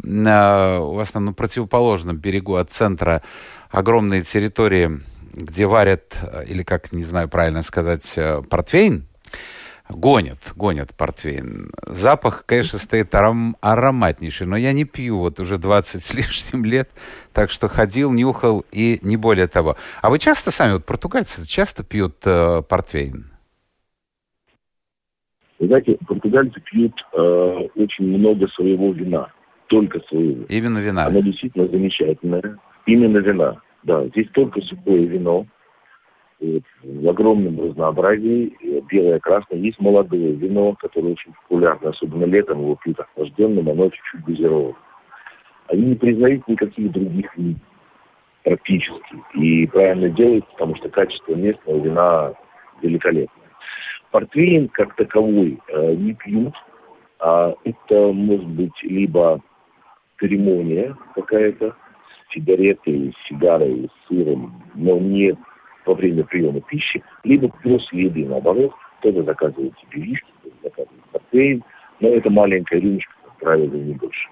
Э, 0.04 0.80
у 0.80 0.96
вас 0.96 1.12
там 1.12 1.25
на 1.25 1.34
противоположном 1.34 2.18
берегу 2.18 2.56
от 2.56 2.72
центра 2.72 3.22
огромные 3.70 4.24
территории, 4.24 5.01
где 5.34 5.68
варят, 5.68 6.18
или 6.48 6.63
как, 6.63 6.94
не 6.94 7.04
знаю 7.04 7.30
правильно 7.30 7.62
сказать, 7.62 8.18
портвейн, 8.50 9.08
Гонят, 9.88 10.54
гонят 10.56 10.96
портвейн. 10.98 11.72
Запах, 11.86 12.44
конечно, 12.48 12.80
стоит 12.80 13.13
аром, 13.13 13.56
ароматнейший, 13.62 14.48
но 14.48 14.58
я 14.58 14.74
не 14.74 14.84
пью 14.84 15.20
вот 15.20 15.39
уже 15.39 15.58
20 15.58 16.01
с 16.01 16.13
лишним 16.15 16.65
лет, 16.65 16.89
так 17.34 17.51
что 17.51 17.68
ходил, 17.68 18.12
нюхал 18.12 18.65
и 18.72 19.00
не 19.04 19.15
более 19.15 19.48
того. 19.48 19.75
А 20.01 20.10
вы 20.10 20.18
часто 20.18 20.50
сами, 20.50 20.74
вот 20.74 20.86
португальцы, 20.86 21.48
часто 21.48 21.84
пьют 21.84 22.15
э, 22.25 22.63
портвейн? 22.68 23.25
Вы 25.60 25.68
знаете, 25.68 25.98
португальцы 26.08 26.60
пьют 26.62 26.94
э, 27.13 27.18
очень 27.75 28.06
много 28.06 28.48
своего 28.50 28.92
вина, 28.92 29.32
только 29.68 30.00
своего. 30.10 30.46
Именно 30.50 30.80
вина? 30.80 31.06
Оно 31.06 31.22
действительно 31.22 31.68
замечательное. 31.68 32.58
Именно 32.88 33.20
вина, 33.20 33.62
да. 33.84 34.06
Здесь 34.08 34.27
только 34.34 34.62
сухое 34.62 35.06
вино, 35.06 35.46
в 36.39 37.10
огромном 37.10 37.60
разнообразии, 37.62 38.56
белое, 38.89 39.20
красное. 39.20 39.60
Есть 39.60 39.80
молодое 39.80 40.34
вино, 40.34 40.75
которое 40.80 41.13
очень 41.13 41.34
популярно, 41.34 41.89
особенно 41.89 42.25
летом 42.25 42.60
его 42.62 42.75
пьют 42.84 43.00
охлажденным, 43.00 43.70
оно 43.70 43.89
чуть-чуть 43.89 44.25
газировано. 44.25 44.75
Они 45.68 45.84
не 45.84 45.96
признают 45.96 46.48
никаких 46.48 46.92
других 46.92 47.36
вин 47.38 47.60
практически. 48.44 49.15
И 49.34 49.65
правильно 49.68 50.10
делают, 50.10 50.48
потому 50.51 50.75
что 50.75 50.89
качество 50.89 51.34
местного 51.34 51.80
вина 51.80 52.34
великолепное. 52.82 53.46
Портвейн 54.12 54.70
как 54.70 54.96
таковой 54.96 55.60
э, 55.68 55.96
не 55.96 56.13
пьют, 56.13 56.54
а 57.20 57.54
это 57.63 58.13
может 58.13 58.48
быть 58.48 58.84
либо 58.84 59.42
церемония 60.20 60.96
какая-то, 61.15 61.75
с 62.30 62.34
сигаретой, 62.34 63.13
с 63.13 63.27
сигарой, 63.27 63.89
с 63.89 64.08
сыром, 64.08 64.63
но 64.75 64.98
не 65.00 65.36
во 65.86 65.94
время 65.94 66.24
приема 66.24 66.62
пищи, 66.62 67.04
либо 67.24 67.50
после 67.63 68.06
еды, 68.06 68.25
наоборот, 68.25 68.74
кто-то 69.00 69.24
заказывает 69.24 69.74
себе 69.80 70.01
виски, 70.01 70.27
кто-то 70.39 70.56
заказывает 70.63 71.04
портвейн, 71.12 71.63
но 72.00 72.10
это 72.10 72.30
маленькая 72.30 72.80
рюмочка, 72.80 73.13
как 73.24 73.38
правило, 73.38 73.74
не 73.74 73.94
больше. 73.94 74.30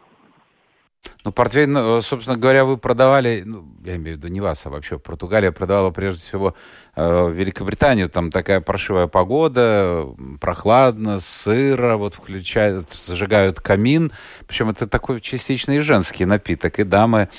Ну, 1.25 1.31
портвейн, 1.31 1.75
э, 1.77 2.01
собственно 2.01 2.37
говоря, 2.37 2.65
вы 2.65 2.77
продавали, 2.77 3.43
ну, 3.45 3.65
я 3.85 3.95
имею 3.95 4.15
в 4.15 4.19
виду 4.19 4.27
не 4.27 4.41
вас, 4.41 4.65
а 4.65 4.69
вообще 4.69 4.99
Португалия 4.99 5.51
продавала 5.51 5.89
прежде 5.91 6.21
всего 6.21 6.55
э, 6.95 7.31
Великобританию. 7.31 8.09
Там 8.09 8.29
такая 8.29 8.59
паршивая 8.59 9.07
погода, 9.07 10.05
прохладно, 10.41 11.21
сыро, 11.21 11.95
вот 11.95 12.15
включают, 12.15 12.89
зажигают 12.89 13.61
камин. 13.61 14.11
Причем 14.47 14.69
это 14.69 14.87
такой 14.87 15.21
частично 15.21 15.71
и 15.71 15.79
женский 15.79 16.25
напиток, 16.25 16.79
и 16.79 16.83
дамы, 16.83 17.29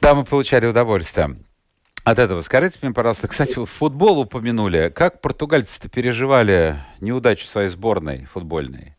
дамы 0.00 0.24
получали 0.24 0.66
удовольствие 0.66 1.36
от 2.04 2.18
этого. 2.18 2.40
Скажите 2.40 2.78
мне, 2.82 2.92
пожалуйста, 2.92 3.28
кстати, 3.28 3.54
футбол 3.64 4.20
упомянули. 4.20 4.90
Как 4.94 5.20
португальцы-то 5.20 5.90
переживали 5.90 6.76
неудачу 7.00 7.44
своей 7.44 7.68
сборной 7.68 8.24
футбольной? 8.24 8.96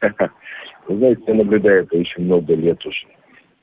Вы 0.00 0.96
знаете, 0.96 1.22
я 1.26 1.34
наблюдаю 1.34 1.84
это 1.84 1.96
очень 1.96 2.24
много 2.24 2.54
лет 2.54 2.84
уже. 2.86 3.06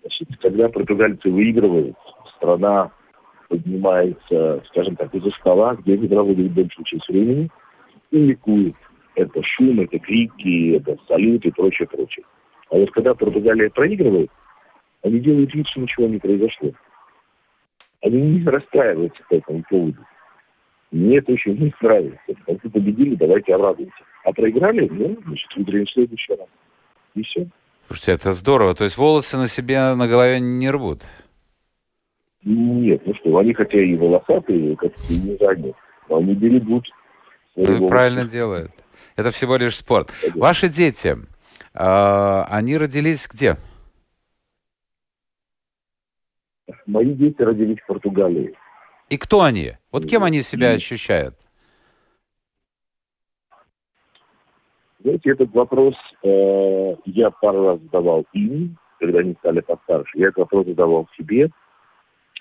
Значит, 0.02 0.28
когда 0.40 0.70
португальцы 0.70 1.30
выигрывают, 1.30 1.96
страна 2.38 2.92
поднимается, 3.50 4.64
скажем 4.70 4.96
так, 4.96 5.14
из-за 5.16 5.32
стола, 5.40 5.76
где 5.76 5.94
они 5.94 6.08
проводят 6.08 6.52
большую 6.52 6.86
часть 6.86 7.08
времени, 7.08 7.50
и 8.12 8.18
ликует. 8.18 8.76
Это 9.16 9.42
шум, 9.44 9.80
это 9.80 9.98
крики, 9.98 10.76
это 10.76 10.98
салют 11.08 11.44
и 11.46 11.52
прочее, 11.52 11.88
прочее. 11.88 12.26
А 12.70 12.76
вот 12.76 12.92
когда 12.92 13.16
Португалия 13.16 13.70
проигрывает, 13.70 14.30
они 15.04 15.20
делают 15.20 15.54
вид, 15.54 15.68
что 15.68 15.82
ничего 15.82 16.08
не 16.08 16.18
произошло 16.18 16.72
они 18.06 18.40
не 18.40 18.46
расстраиваются 18.46 19.22
по 19.30 19.36
этому 19.36 19.64
поводу. 19.70 20.06
Это 20.92 21.32
очень 21.32 21.58
не 21.58 21.74
нравится. 21.82 22.20
Если 22.48 22.70
победили, 22.70 23.16
давайте 23.16 23.54
обрадуемся. 23.54 24.04
А 24.24 24.32
проиграли, 24.32 24.88
ну, 24.88 25.18
значит, 25.26 25.48
выиграем 25.56 25.86
в 25.86 25.92
следующий 25.92 26.34
раз. 26.36 26.48
И 27.16 27.24
все. 27.24 27.48
Слушайте, 27.88 28.12
это 28.14 28.34
здорово. 28.34 28.76
То 28.76 28.84
есть 28.84 28.98
волосы 28.98 29.38
на 29.38 29.48
себе, 29.48 29.94
на 29.96 30.08
голове 30.08 30.40
не 30.40 30.70
рвут? 30.70 31.02
Нет, 32.44 33.02
ну 33.06 33.14
что, 33.16 33.38
они 33.40 33.54
хотя 33.54 33.82
и 33.82 33.96
волосатые, 33.96 34.76
как 34.76 34.92
и 35.10 35.16
не 35.16 35.36
задние, 35.38 35.74
они 36.10 36.36
берегут. 36.36 36.88
Ну, 37.56 37.88
правильно 37.88 38.26
делают. 38.26 38.72
Это 39.16 39.32
всего 39.32 39.58
лишь 39.58 39.78
спорт. 39.78 40.12
Конечно. 40.22 40.42
Ваши 40.42 40.70
дети, 40.70 41.16
э, 41.74 42.44
они 42.50 42.78
родились 42.78 43.28
где? 43.32 43.58
Мои 46.86 47.14
дети 47.14 47.42
родились 47.42 47.80
в 47.80 47.88
Португалии. 47.88 48.56
И 49.10 49.18
кто 49.18 49.42
они? 49.42 49.74
Вот 49.92 50.06
кем 50.06 50.24
они 50.24 50.42
себя 50.42 50.72
ощущают? 50.72 51.36
Знаете, 55.00 55.32
этот 55.32 55.54
вопрос 55.54 55.94
э, 56.24 56.96
я 57.06 57.30
пару 57.30 57.68
раз 57.68 57.80
задавал 57.82 58.26
им, 58.34 58.78
когда 59.00 59.20
они 59.20 59.36
стали 59.40 59.60
постарше. 59.60 60.18
Я 60.18 60.28
этот 60.28 60.40
вопрос 60.40 60.66
задавал 60.66 61.08
себе. 61.16 61.50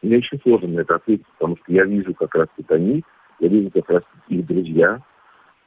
Мне 0.03 0.19
очень 0.19 0.41
сложно 0.41 0.69
на 0.69 0.81
это 0.81 0.95
ответить, 0.97 1.27
потому 1.39 1.57
что 1.59 1.73
я 1.73 1.85
вижу 1.85 2.15
как 2.15 2.35
раз 2.35 2.49
это 2.59 2.77
они, 2.77 3.05
я 3.41 3.49
вижу 3.49 3.71
как 3.71 3.91
раз 3.91 4.03
их 4.29 4.47
друзья. 4.47 5.03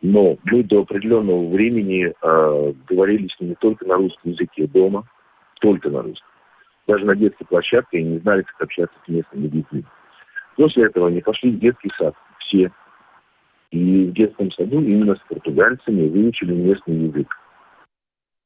Но 0.01 0.37
мы 0.45 0.63
до 0.63 0.81
определенного 0.81 1.47
времени 1.49 2.07
э, 2.19 2.73
говорили 2.87 3.27
с 3.27 3.39
ними 3.39 3.55
только 3.59 3.85
на 3.85 3.95
русском 3.95 4.31
языке 4.31 4.65
дома, 4.67 5.07
только 5.59 5.89
на 5.89 6.01
русском. 6.01 6.27
Даже 6.87 7.05
на 7.05 7.15
детской 7.15 7.45
площадке 7.45 7.99
они 7.99 8.11
не 8.11 8.19
знали, 8.19 8.43
как 8.43 8.61
общаться 8.61 8.97
с 9.05 9.07
местными 9.09 9.47
детьми. 9.47 9.83
После 10.55 10.85
этого 10.85 11.09
они 11.09 11.21
пошли 11.21 11.51
в 11.51 11.59
детский 11.59 11.91
сад, 11.97 12.15
все. 12.39 12.71
И 13.71 14.05
в 14.05 14.13
детском 14.13 14.49
саду 14.51 14.81
именно 14.81 15.15
с 15.15 15.19
португальцами 15.27 16.07
выучили 16.07 16.53
местный 16.53 16.95
язык. 16.95 17.35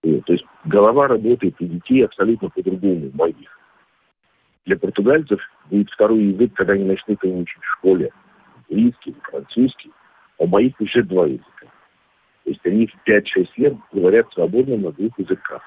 И, 0.04 0.20
то 0.22 0.34
есть 0.34 0.46
голова 0.66 1.08
работает 1.08 1.56
у 1.62 1.66
детей 1.66 2.04
абсолютно 2.04 2.50
по-другому, 2.50 3.12
моих. 3.14 3.60
Для 4.66 4.78
португальцев 4.78 5.40
будет 5.70 5.92
второй 5.92 6.24
язык, 6.24 6.54
когда 6.56 6.74
они 6.74 6.86
начнут 6.86 7.24
его 7.24 7.40
учить 7.40 7.62
в 7.62 7.72
школе. 7.78 8.12
Английский, 8.70 9.16
французский. 9.24 9.92
А 10.40 10.44
у 10.44 10.48
моих 10.48 10.80
уже 10.82 11.04
два 11.04 11.28
языка. 11.28 11.68
То 12.44 12.50
есть 12.50 12.66
они 12.66 12.88
в 12.88 13.08
5-6 13.08 13.48
лет 13.58 13.76
говорят 13.94 14.32
свободно 14.34 14.78
на 14.78 14.92
двух 14.92 15.18
языках. 15.20 15.62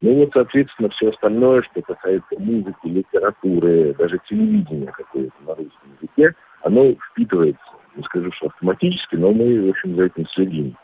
Ну 0.00 0.14
вот, 0.14 0.30
соответственно, 0.32 0.90
все 0.90 1.10
остальное, 1.10 1.62
что 1.62 1.82
касается 1.82 2.38
музыки, 2.38 2.76
литературы, 2.84 3.94
даже 3.98 4.20
телевидения 4.28 4.92
какое-то 4.92 5.34
на 5.44 5.54
русском 5.56 5.92
языке, 6.00 6.34
оно 6.62 6.94
впитывается. 7.10 7.60
Не 7.96 8.04
скажу, 8.04 8.30
что 8.32 8.46
автоматически, 8.46 9.16
но 9.16 9.32
мы, 9.32 9.66
в 9.66 9.70
общем, 9.70 9.96
за 9.96 10.04
этим 10.04 10.26
следим. 10.28 10.76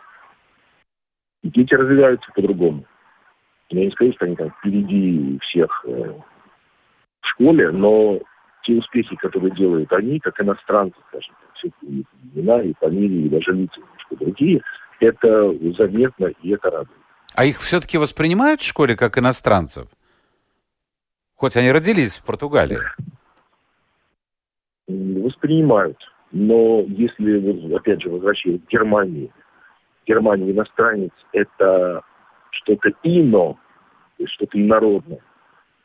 И 1.42 1.50
дети 1.50 1.74
развиваются 1.74 2.28
по-другому. 2.34 2.84
Я 3.70 3.84
не 3.84 3.90
скажу, 3.92 4.12
что 4.14 4.24
они 4.24 4.34
там 4.34 4.50
впереди 4.50 5.38
всех 5.42 5.84
э, 5.86 6.12
в 7.20 7.26
школе, 7.28 7.70
но 7.70 8.20
те 8.64 8.74
успехи, 8.74 9.14
которые 9.16 9.52
делают 9.52 9.92
они, 9.92 10.18
как 10.18 10.40
иностранцы, 10.40 10.96
скажем 11.08 11.34
так, 11.40 11.54
все 11.54 11.68
эти 11.68 12.04
имена 12.34 12.62
и 12.62 12.72
фамилии, 12.80 13.26
и 13.26 13.28
даже 13.28 13.52
лица 13.52 13.78
немножко 13.78 14.16
другие, 14.16 14.60
это 15.00 15.52
заметно 15.76 16.26
и 16.42 16.50
это 16.50 16.70
радует. 16.70 17.03
А 17.34 17.44
их 17.44 17.60
все-таки 17.60 17.98
воспринимают 17.98 18.60
в 18.60 18.66
школе 18.66 18.96
как 18.96 19.18
иностранцев? 19.18 19.88
Хоть 21.34 21.56
они 21.56 21.72
родились 21.72 22.16
в 22.16 22.24
Португалии. 22.24 22.78
Воспринимают. 24.86 25.98
Но 26.30 26.84
если, 26.86 27.74
опять 27.74 28.02
же, 28.02 28.10
возвращаясь 28.10 28.60
к 28.60 28.70
Германии, 28.70 29.32
Германия 30.06 30.50
иностранец– 30.50 31.10
это 31.32 32.02
что-то 32.50 32.90
ино, 33.02 33.58
что-то 34.24 34.60
инородное. 34.60 35.20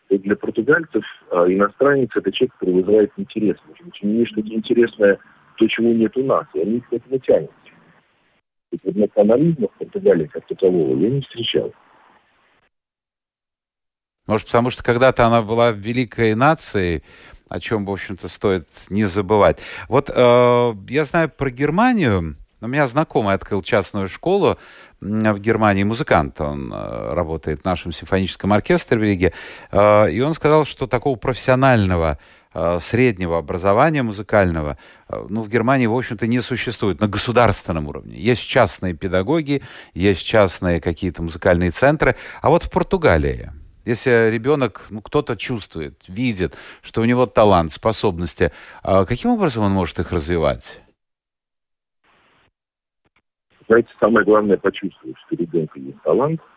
То 0.08 0.18
для 0.18 0.36
португальцев 0.36 1.04
а, 1.32 1.46
иностранец– 1.48 2.10
это 2.16 2.32
человек, 2.32 2.54
который 2.54 2.76
вызывает 2.76 3.12
интерес. 3.18 3.58
У 4.02 4.08
них 4.08 4.28
что-то 4.28 4.50
интересное, 4.50 5.20
то, 5.56 5.68
чего 5.68 5.90
нет 5.94 6.16
у 6.18 6.24
нас, 6.24 6.46
и 6.54 6.62
они 6.62 6.80
к 6.82 6.92
этому 6.94 7.20
тянутся. 7.20 7.54
Национализма 8.84 9.68
в 9.68 9.78
Португалии 9.80 10.28
как 10.28 10.48
такового 10.48 10.98
я 10.98 11.10
не 11.10 11.22
встречал. 11.22 11.74
Может, 14.28 14.46
потому 14.46 14.70
что 14.70 14.84
когда-то 14.84 15.26
она 15.26 15.42
была 15.42 15.72
великой 15.72 16.36
нацией, 16.36 17.04
о 17.50 17.60
чем, 17.60 17.86
в 17.86 17.92
общем-то, 17.92 18.28
стоит 18.28 18.68
не 18.90 19.06
забывать. 19.06 19.60
Вот 19.88 20.12
э, 20.14 20.74
я 20.88 21.06
знаю 21.06 21.30
про 21.30 21.50
Германию. 21.50 22.36
У 22.62 22.68
меня 22.68 22.86
знакомый 22.86 23.34
открыл 23.34 23.64
частную 23.64 24.08
школу 24.08 24.60
в 25.02 25.40
Германии, 25.40 25.84
музыкант. 25.84 26.40
Он 26.42 26.72
э, 26.72 27.14
работает 27.14 27.62
в 27.62 27.66
нашем 27.66 27.92
симфоническом 27.92 28.54
оркестре 28.54 29.00
в 29.00 29.02
Риге. 29.02 29.34
Э, 29.72 30.12
и 30.12 30.22
он 30.22 30.36
сказал, 30.36 30.66
что 30.66 30.86
такого 30.86 31.16
профессионального 31.16 32.20
среднего 32.54 33.38
образования 33.38 34.02
музыкального, 34.02 34.78
э, 35.08 35.26
ну, 35.30 35.42
в 35.42 35.50
Германии, 35.50 35.86
в 35.86 35.96
общем-то, 35.96 36.26
не 36.28 36.40
существует 36.40 37.00
на 37.00 37.08
государственном 37.08 37.88
уровне. 37.88 38.16
Есть 38.16 38.48
частные 38.48 38.94
педагоги, 38.94 39.62
есть 39.94 40.26
частные 40.26 40.82
какие-то 40.82 41.22
музыкальные 41.22 41.72
центры. 41.72 42.16
А 42.42 42.50
вот 42.50 42.64
в 42.64 42.72
Португалии, 42.72 43.52
если 43.86 44.30
ребенок, 44.32 44.88
ну, 44.90 45.02
кто-то 45.02 45.36
чувствует, 45.36 46.04
видит, 46.08 46.58
что 46.82 47.02
у 47.02 47.06
него 47.06 47.28
талант, 47.28 47.72
способности, 47.72 48.52
а 48.84 49.06
каким 49.06 49.32
образом 49.32 49.64
он 49.64 49.72
может 49.72 50.00
их 50.00 50.12
развивать? 50.12 50.82
Знаете, 53.68 53.90
самое 54.00 54.26
главное 54.26 54.58
почувствовать, 54.58 55.16
что 55.28 55.36
ребенка 55.36 55.78
есть 55.80 56.02
талант– 56.02 56.42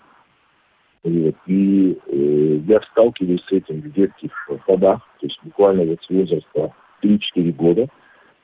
вот. 1.04 1.34
И 1.46 1.98
э, 2.06 2.60
я 2.66 2.80
сталкиваюсь 2.92 3.42
с 3.44 3.52
этим 3.52 3.80
в 3.80 3.92
детских 3.92 4.30
садах, 4.66 5.00
то 5.20 5.26
есть 5.26 5.38
буквально 5.42 5.84
вот 5.84 6.02
с 6.02 6.10
возраста 6.10 6.74
3-4 7.02 7.52
года. 7.52 7.88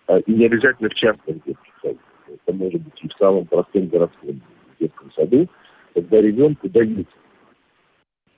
А, 0.07 0.19
и 0.19 0.33
не 0.33 0.47
обязательно 0.47 0.89
в 0.89 0.95
частных 0.95 1.45
детских 1.45 1.73
садах. 1.83 2.01
Это 2.27 2.57
может 2.57 2.83
быть 2.83 3.03
и 3.03 3.09
в 3.09 3.13
самом 3.19 3.47
простом 3.47 3.87
городском 3.89 4.41
детском 4.81 5.13
саду, 5.13 5.49
когда 5.95 6.21
ребенку 6.21 6.69
дают 6.69 7.09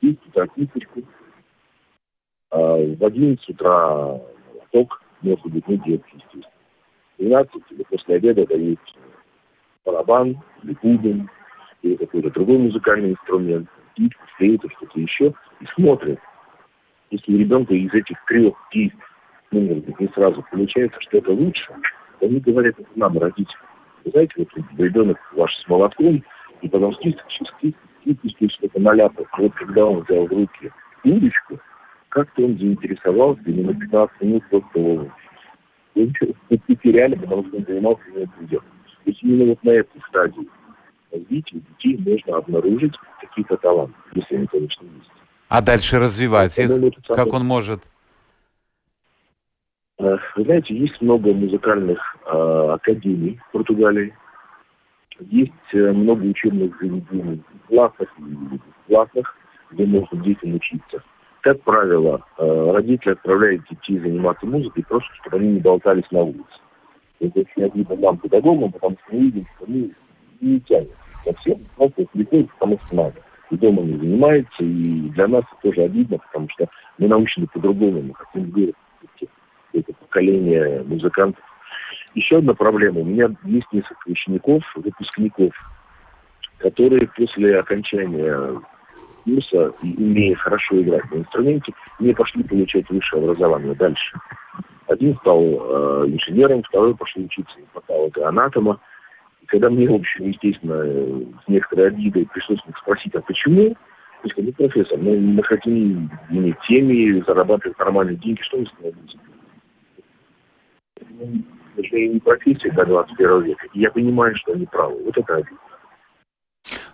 туда 0.00 0.46
кисточку, 0.48 1.02
а 2.50 2.76
в 2.76 3.04
11 3.04 3.48
утра 3.50 4.20
ток, 4.70 5.02
может 5.20 5.46
быть, 5.46 5.66
не 5.68 5.76
детский, 5.78 6.16
естественно. 6.16 6.46
В 7.18 7.22
12 7.22 7.52
или 7.70 7.83
после 7.85 8.16
обеда 8.16 8.46
дают 8.46 8.78
барабан 9.85 10.38
или 10.62 10.76
бубен, 10.83 11.28
или 11.83 11.96
какой-то 11.96 12.30
другой 12.30 12.59
музыкальный 12.59 13.11
инструмент 13.11 13.68
скидку, 14.00 14.22
флейту, 14.36 14.68
что-то 14.70 15.00
еще, 15.00 15.34
и 15.60 15.66
смотрят. 15.74 16.18
Если 17.10 17.34
у 17.34 17.38
ребенка 17.38 17.74
из 17.74 17.92
этих 17.92 18.16
трех 18.26 18.54
действий, 18.72 19.02
ну, 19.50 19.82
не 19.98 20.08
сразу 20.14 20.44
получается 20.50 21.00
что-то 21.00 21.32
лучше, 21.32 21.66
то 22.20 22.26
они 22.26 22.40
говорят, 22.40 22.78
это 22.78 22.88
нам, 22.94 23.18
родителям. 23.18 23.62
Вы 24.04 24.10
знаете, 24.12 24.34
вот 24.36 24.48
ребенок 24.78 25.18
ваш 25.34 25.54
с 25.56 25.68
молотком, 25.68 26.22
и 26.62 26.68
потом 26.68 26.94
скидка, 26.94 27.24
скидка, 27.28 27.80
скидка, 28.04 28.48
что-то 28.48 28.80
наляпал. 28.80 29.26
Вот 29.38 29.54
когда 29.54 29.86
он 29.86 30.04
взял 30.04 30.26
в 30.26 30.32
руки 30.32 30.72
удочку, 31.04 31.58
как-то 32.10 32.44
он 32.44 32.58
заинтересовался, 32.58 33.42
и 33.46 33.62
на 33.62 33.74
15 33.74 34.20
минут 34.22 34.44
просто 34.48 34.78
его 34.78 35.06
потеряли, 36.66 37.16
потому 37.16 37.46
что 37.46 37.56
он 37.56 37.64
занимался 37.66 38.02
этим 38.14 38.46
делом. 38.46 38.64
То 39.04 39.10
есть 39.10 39.22
именно 39.22 39.46
вот 39.46 39.64
на 39.64 39.70
этой 39.70 40.00
стадии 40.08 40.48
развития 41.12 41.61
детей 41.61 41.99
можно 41.99 42.38
обнаружить 42.38 42.94
какие-то 43.20 43.57
таланты, 43.57 43.94
если 44.14 44.37
они, 44.37 44.46
конечно, 44.46 44.85
есть. 44.85 45.11
А 45.49 45.62
дальше 45.62 45.99
развивать 45.99 46.59
их? 46.59 46.70
Как 47.09 47.33
он 47.33 47.44
может? 47.44 47.81
Э, 49.99 50.16
вы 50.37 50.44
знаете, 50.44 50.75
есть 50.75 51.01
много 51.01 51.33
музыкальных 51.33 51.99
э, 52.27 52.70
академий 52.73 53.40
в 53.49 53.53
Португалии. 53.53 54.14
Есть 55.20 55.53
э, 55.73 55.92
много 55.92 56.23
учебных 56.23 56.79
заведений, 56.81 57.42
классных 57.68 58.09
бесплатных, 58.18 59.35
где 59.70 59.87
можно 59.87 60.23
детям 60.23 60.55
учиться. 60.55 61.03
Как 61.42 61.61
правило, 61.62 62.25
э, 62.38 62.70
родители 62.73 63.12
отправляют 63.12 63.62
детей 63.68 63.99
заниматься 63.99 64.46
музыкой 64.46 64.85
просто, 64.85 65.09
чтобы 65.20 65.38
они 65.38 65.55
не 65.55 65.61
болтались 65.61 66.11
на 66.11 66.23
улице. 66.23 66.44
Это 67.18 67.40
очень 67.40 67.64
обидно 67.64 67.96
нам, 67.96 68.18
педагогам, 68.18 68.73
потому 68.73 68.96
что 69.05 69.14
мы 69.14 69.20
видим, 69.25 69.46
что 69.57 69.66
они 69.66 69.92
не 70.40 70.61
тянет 70.61 70.90
совсем. 71.24 71.59
Просто 71.76 72.05
приходит, 72.12 72.50
потому 72.53 72.79
что 72.85 72.96
надо. 72.96 73.14
И 73.50 73.57
дома 73.57 73.83
не 73.83 73.96
занимается, 73.96 74.62
и 74.62 74.83
для 75.11 75.26
нас 75.26 75.44
это 75.53 75.70
тоже 75.70 75.83
обидно, 75.83 76.18
потому 76.18 76.48
что 76.50 76.68
мы 76.98 77.09
научены 77.09 77.46
по-другому, 77.48 78.03
мы 78.03 78.14
хотим 78.14 78.50
вырастить 78.50 79.29
это 79.72 79.92
поколение 79.92 80.83
музыкантов. 80.85 81.42
Еще 82.14 82.38
одна 82.38 82.55
проблема. 82.55 83.00
У 83.00 83.05
меня 83.05 83.29
есть 83.44 83.66
несколько 83.72 84.09
учеников, 84.09 84.62
выпускников, 84.74 85.53
которые 86.59 87.09
после 87.09 87.57
окончания 87.57 88.61
курса, 89.24 89.72
имея 89.83 90.35
хорошо 90.37 90.81
играть 90.83 91.11
на 91.11 91.18
инструменте, 91.18 91.72
не 91.98 92.12
пошли 92.12 92.42
получать 92.42 92.88
высшее 92.88 93.24
образование 93.24 93.74
дальше. 93.74 94.18
Один 94.88 95.16
стал 95.18 95.40
э, 95.40 96.07
инженером, 96.09 96.62
второй 96.64 96.96
пошел 96.96 97.22
учиться 97.22 97.59
на 97.59 97.66
патолога 97.81 98.29
анатома 98.29 98.81
когда 99.50 99.68
мне, 99.68 99.88
в 99.88 99.94
общем, 99.94 100.28
естественно, 100.28 100.84
с 101.44 101.48
некоторой 101.48 101.88
обидой 101.88 102.26
пришлось 102.32 102.60
спросить, 102.80 103.14
а 103.16 103.20
почему? 103.20 103.74
Я 104.22 104.30
сказал, 104.30 104.44
ну, 104.46 104.52
профессор, 104.52 104.98
мы, 104.98 105.18
мы 105.18 105.42
хотим 105.42 106.10
иметь 106.30 106.56
семьи, 106.68 107.22
зарабатывать 107.26 107.78
нормальные 107.78 108.16
деньги, 108.16 108.40
что 108.42 108.58
вы 108.58 108.66
становитесь? 108.66 109.16
сожалению, 111.76 112.14
не 112.14 112.20
профессия 112.20 112.70
до 112.72 112.84
21 112.84 113.42
века. 113.42 113.66
И 113.72 113.80
я 113.80 113.90
понимаю, 113.90 114.36
что 114.36 114.52
они 114.52 114.66
правы. 114.66 115.02
Вот 115.04 115.16
это 115.16 115.36
обидно. 115.36 115.58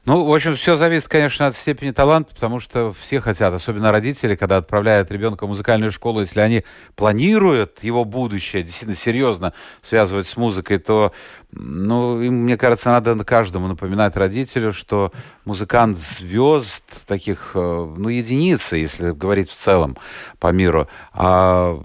Ну, 0.07 0.25
в 0.25 0.33
общем, 0.33 0.55
все 0.55 0.77
зависит, 0.77 1.09
конечно, 1.09 1.49
от 1.49 1.57
степени 1.57 1.91
таланта, 1.91 2.33
потому 2.33 2.61
что 2.61 2.93
все 2.93 3.21
хотят, 3.21 3.53
особенно 3.53 3.91
родители, 3.91 4.37
когда 4.37 4.59
отправляют 4.59 5.11
ребенка 5.11 5.47
в 5.47 5.49
музыкальную 5.49 5.91
школу, 5.91 6.21
если 6.21 6.39
они 6.39 6.63
планируют 6.95 7.83
его 7.83 8.05
будущее 8.05 8.63
действительно 8.63 8.95
серьезно 8.95 9.53
связывать 9.83 10.29
с 10.29 10.37
музыкой, 10.37 10.79
то, 10.79 11.13
ну, 11.51 12.23
им, 12.23 12.45
мне 12.45 12.57
кажется, 12.57 12.91
надо 12.91 13.25
каждому 13.25 13.67
напоминать 13.67 14.17
родителю, 14.17 14.73
что 14.73 15.13
музыкант 15.45 15.99
звезд 15.99 17.05
таких, 17.09 17.51
э, 17.55 17.59
ну, 17.59 18.09
единицы, 18.09 18.77
если 18.77 19.11
говорить 19.11 19.51
в 19.51 19.57
целом 19.57 19.97
по 20.39 20.53
миру, 20.53 20.89
а 21.15 21.83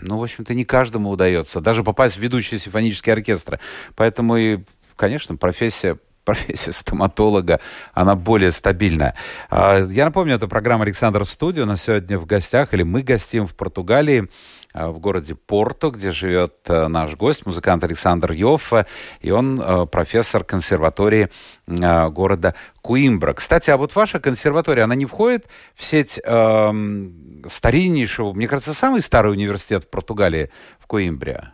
ну, 0.00 0.18
в 0.18 0.22
общем-то, 0.22 0.54
не 0.54 0.64
каждому 0.64 1.10
удается 1.10 1.60
даже 1.60 1.82
попасть 1.82 2.18
в 2.18 2.20
ведущие 2.20 2.60
симфонические 2.60 3.14
оркестры. 3.14 3.58
Поэтому 3.96 4.36
и, 4.36 4.60
конечно, 4.94 5.34
профессия 5.34 5.98
профессия 6.26 6.72
стоматолога, 6.72 7.60
она 7.94 8.16
более 8.16 8.52
стабильная. 8.52 9.14
А, 9.48 9.86
я 9.86 10.04
напомню, 10.04 10.34
это 10.34 10.48
программа 10.48 10.82
«Александр 10.82 11.24
в 11.24 11.30
студии». 11.30 11.62
У 11.62 11.66
нас 11.66 11.84
сегодня 11.84 12.18
в 12.18 12.26
гостях, 12.26 12.74
или 12.74 12.82
мы 12.82 13.00
гостим 13.02 13.46
в 13.46 13.54
Португалии, 13.54 14.28
а, 14.74 14.90
в 14.90 14.98
городе 14.98 15.36
Порту, 15.36 15.90
где 15.90 16.10
живет 16.10 16.56
а, 16.68 16.88
наш 16.88 17.16
гость, 17.16 17.46
музыкант 17.46 17.84
Александр 17.84 18.32
Йоффе, 18.32 18.86
и 19.20 19.30
он 19.30 19.88
профессор 19.90 20.42
консерватории 20.42 21.28
города 21.66 22.54
Куимбра. 22.82 23.32
Кстати, 23.32 23.70
а 23.70 23.76
вот 23.76 23.94
ваша 23.94 24.18
консерватория, 24.18 24.84
она 24.84 24.96
не 24.96 25.06
входит 25.06 25.46
в 25.74 25.84
сеть 25.84 26.20
э, 26.24 26.72
стариннейшего, 27.46 28.32
мне 28.32 28.48
кажется, 28.48 28.74
самый 28.74 29.00
старый 29.00 29.32
университет 29.32 29.84
в 29.84 29.90
Португалии, 29.90 30.50
в 30.78 30.86
Куимбре? 30.86 31.52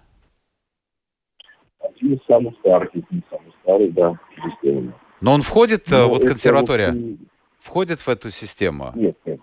Один 1.81 2.15
из 2.15 2.25
самых 2.27 2.55
старых, 2.61 2.95
не 2.95 3.23
самый 3.31 3.52
старый, 3.63 3.91
да 3.91 4.19
системами. 4.37 4.93
Но 5.21 5.35
он 5.35 5.43
входит, 5.43 5.91
э, 5.91 5.97
Но 5.97 6.09
вот 6.09 6.23
консерватория, 6.23 6.93
вот... 6.93 7.19
входит 7.59 8.01
в 8.01 8.09
эту 8.09 8.31
систему? 8.31 8.93
Нет, 8.95 9.17
нет. 9.25 9.41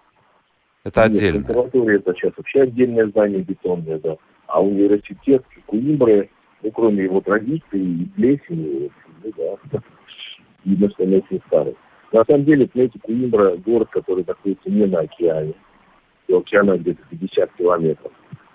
Это 0.83 1.01
нет, 1.01 1.11
отдельно? 1.11 1.39
консерватория 1.39 1.97
это 1.97 2.13
сейчас 2.13 2.33
вообще 2.37 2.61
отдельное 2.61 3.07
здание 3.07 3.41
бетонное, 3.41 3.99
да. 3.99 4.17
А 4.47 4.61
университет 4.61 5.43
Куимбры, 5.67 6.29
ну, 6.63 6.71
кроме 6.71 7.03
его 7.03 7.21
традиций 7.21 7.79
и 7.79 8.05
плесени, 8.15 8.91
ну, 9.23 9.31
да, 9.71 9.79
видно, 10.65 10.89
что 10.89 11.03
он 11.03 11.13
очень 11.13 11.41
старый. 11.47 11.75
На 12.11 12.25
самом 12.25 12.45
деле, 12.45 12.67
знаете, 12.73 12.99
Куимбра– 12.99 13.55
город, 13.65 13.89
который 13.91 14.25
находится 14.25 14.69
не 14.69 14.85
на 14.85 15.01
океане. 15.01 15.53
У 16.27 16.37
океана 16.37 16.77
где-то 16.77 17.01
50 17.09 17.51
километров. 17.53 18.11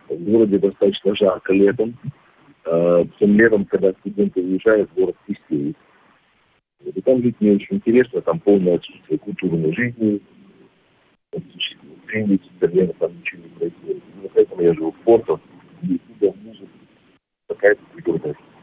В 0.08 0.16
городе 0.16 0.58
достаточно 0.58 1.14
жарко 1.14 1.52
летом. 1.52 1.96
Э, 2.66 3.04
тем 3.18 3.38
летом, 3.38 3.66
когда 3.66 3.92
студенты 3.92 4.40
уезжают, 4.40 4.90
город 4.94 5.16
пустеет. 5.26 5.76
И 6.82 7.00
там 7.00 7.22
жить 7.22 7.36
мне 7.40 7.52
очень 7.52 7.76
интересно, 7.76 8.20
там 8.22 8.40
полное 8.40 8.76
отсутствие 8.76 9.18
культурной 9.18 9.74
жизни, 9.74 10.20
практически 11.30 11.78
в 11.84 12.60
Берлина 12.60 12.92
там 12.94 13.16
ничего 13.16 13.42
не 13.42 13.48
происходит. 13.50 14.02
Именно 14.14 14.28
поэтому 14.34 14.62
я 14.62 14.74
живу 14.74 14.92
в 14.92 14.96
Порту, 15.04 15.40
где 15.82 16.00
музыка, 16.42 16.68
какая-то 17.48 17.82
культурная 17.92 18.34
жизнь. 18.34 18.53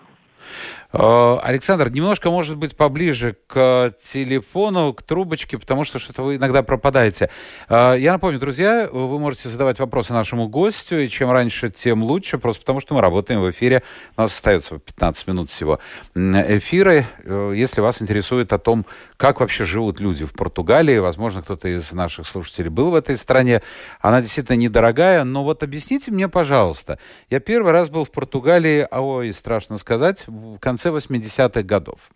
Э, 0.93 1.37
Александр, 1.41 1.89
немножко, 1.89 2.29
может 2.29 2.57
быть, 2.57 2.75
поближе 2.75 3.37
к 3.47 3.93
телефону, 4.03 4.93
к 4.93 5.03
трубочке, 5.03 5.57
потому 5.57 5.83
что 5.83 5.99
что-то 5.99 6.23
вы 6.23 6.35
иногда 6.35 6.63
пропадаете. 6.63 7.29
Э, 7.69 7.95
я 7.97 8.11
напомню, 8.11 8.39
друзья, 8.39 8.89
вы 8.91 9.19
можете 9.19 9.47
задавать 9.47 9.79
вопросы 9.79 10.13
нашему 10.13 10.47
гостю, 10.47 10.99
и 10.99 11.07
чем 11.07 11.31
раньше, 11.31 11.69
тем 11.69 12.03
лучше, 12.03 12.37
просто 12.37 12.61
потому 12.61 12.81
что 12.81 12.93
мы 12.93 13.01
работаем 13.01 13.41
в 13.41 13.49
эфире. 13.51 13.83
У 14.17 14.21
нас 14.21 14.33
остается 14.33 14.79
15 14.79 15.27
минут 15.27 15.49
всего 15.49 15.79
эфира. 16.15 17.05
Э, 17.23 17.53
если 17.55 17.81
вас 17.81 18.01
интересует 18.01 18.51
о 18.51 18.57
том, 18.57 18.85
как 19.17 19.39
вообще 19.39 19.63
живут 19.63 19.99
люди 19.99 20.25
в 20.25 20.33
Португалии, 20.33 20.97
возможно, 20.97 21.41
кто-то 21.41 21.69
из 21.69 21.91
наших 21.93 22.27
слушателей 22.27 22.69
был 22.69 22.91
в 22.91 22.95
этой 22.95 23.15
стране, 23.17 23.61
она 24.01 24.21
действительно 24.21 24.57
недорогая, 24.57 25.23
но 25.23 25.43
вот 25.43 25.63
объясните 25.63 26.11
мне, 26.11 26.27
пожалуйста. 26.27 26.99
Я 27.29 27.39
первый 27.39 27.71
раз 27.71 27.89
был 27.89 28.03
в 28.03 28.11
Португалии, 28.11 28.87
ой, 28.91 29.31
страшно 29.33 29.77
сказать, 29.77 30.25
в 30.31 30.57
конце 30.59 30.81
конце 30.81 30.89
80-х 30.89 31.63
годов. 31.63 32.09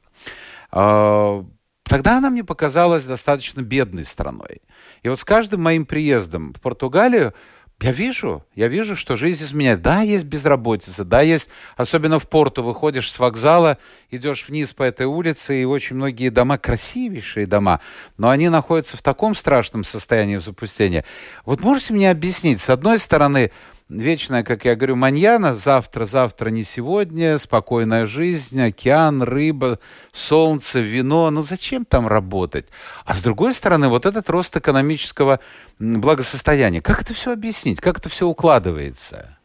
А, 0.72 1.46
тогда 1.84 2.18
она 2.18 2.30
мне 2.30 2.44
показалась 2.44 3.04
достаточно 3.04 3.62
бедной 3.62 4.06
страной. 4.06 4.62
И 5.04 5.10
вот 5.10 5.20
с 5.20 5.24
каждым 5.24 5.62
моим 5.62 5.86
приездом 5.86 6.54
в 6.54 6.62
Португалию 6.62 7.34
я 7.82 7.92
вижу, 7.92 8.46
я 8.56 8.70
вижу, 8.70 8.96
что 8.96 9.18
жизнь 9.18 9.44
изменяет. 9.44 9.82
Да, 9.82 10.02
есть 10.02 10.24
безработица, 10.24 11.04
да, 11.04 11.20
есть, 11.20 11.50
особенно 11.76 12.20
в 12.20 12.30
порту, 12.30 12.64
выходишь 12.64 13.12
с 13.12 13.20
вокзала, 13.20 13.78
идешь 14.10 14.48
вниз 14.48 14.72
по 14.72 14.84
этой 14.84 15.06
улице, 15.06 15.62
и 15.62 15.66
очень 15.66 15.98
многие 15.98 16.30
дома, 16.30 16.58
красивейшие 16.58 17.46
дома, 17.46 17.82
но 18.18 18.30
они 18.30 18.48
находятся 18.48 18.96
в 18.96 19.02
таком 19.02 19.36
страшном 19.36 19.84
состоянии 19.84 20.38
запустения. 20.38 21.04
Вот 21.44 21.62
можете 21.62 21.94
мне 21.94 22.10
объяснить, 22.10 22.62
с 22.62 22.70
одной 22.70 22.98
стороны, 22.98 23.52
вечная, 23.90 24.44
как 24.44 24.66
я 24.66 24.76
говорю, 24.76 24.96
маньяна, 24.96 25.54
завтра, 25.54 26.06
завтра, 26.06 26.50
не 26.50 26.64
сегодня, 26.64 27.38
спокойная 27.38 28.06
жизнь, 28.06 28.62
океан, 28.62 29.22
рыба, 29.22 29.80
солнце, 30.12 30.80
вино. 30.80 31.30
Ну 31.32 31.42
зачем 31.42 31.86
там 31.86 32.08
работать? 32.08 32.68
А 33.06 33.16
с 33.16 33.24
другой 33.24 33.54
стороны, 33.54 33.88
вот 33.90 34.06
этот 34.06 34.30
рост 34.30 34.56
экономического 34.56 35.40
благосостояния. 35.80 36.82
Как 36.82 37.02
это 37.02 37.14
все 37.14 37.34
объяснить? 37.34 37.80
Как 37.80 38.00
это 38.00 38.10
все 38.10 38.28
укладывается? 38.28 39.38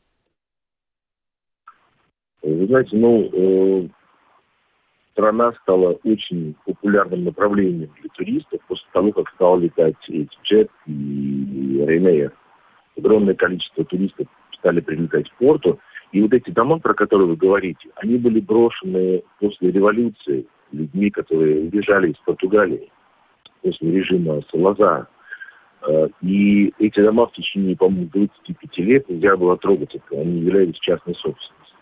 Вы 2.42 2.66
знаете, 2.66 2.96
ну, 2.96 3.28
э, 3.32 3.88
страна 5.12 5.52
стала 5.62 5.92
очень 6.04 6.54
популярным 6.64 7.24
направлением 7.24 7.90
для 8.00 8.08
туристов 8.14 8.60
после 8.66 8.86
того, 8.92 9.12
как 9.12 9.28
стал 9.34 9.58
летать 9.58 9.96
эти 10.08 10.30
джет 10.42 10.70
и 10.86 11.84
Ryanair 11.86 12.32
огромное 12.96 13.34
количество 13.34 13.84
туристов 13.84 14.26
стали 14.58 14.80
прилетать 14.80 15.28
в 15.30 15.34
порту. 15.36 15.78
И 16.12 16.20
вот 16.20 16.32
эти 16.32 16.50
дома, 16.50 16.78
про 16.78 16.94
которые 16.94 17.28
вы 17.28 17.36
говорите, 17.36 17.88
они 17.96 18.16
были 18.16 18.40
брошены 18.40 19.22
после 19.38 19.70
революции 19.70 20.46
людьми, 20.72 21.10
которые 21.10 21.64
убежали 21.64 22.10
из 22.10 22.16
Португалии 22.24 22.90
после 23.62 23.92
режима 23.92 24.42
Салазара. 24.50 25.08
Э, 25.82 26.08
и 26.20 26.72
эти 26.78 27.00
дома 27.00 27.26
в 27.26 27.32
течение, 27.32 27.76
по-моему, 27.76 28.10
25 28.12 28.78
лет 28.78 29.08
нельзя 29.08 29.36
было 29.36 29.56
трогать. 29.56 29.96
Они 30.10 30.40
являлись 30.40 30.78
частной 30.78 31.14
собственностью. 31.14 31.76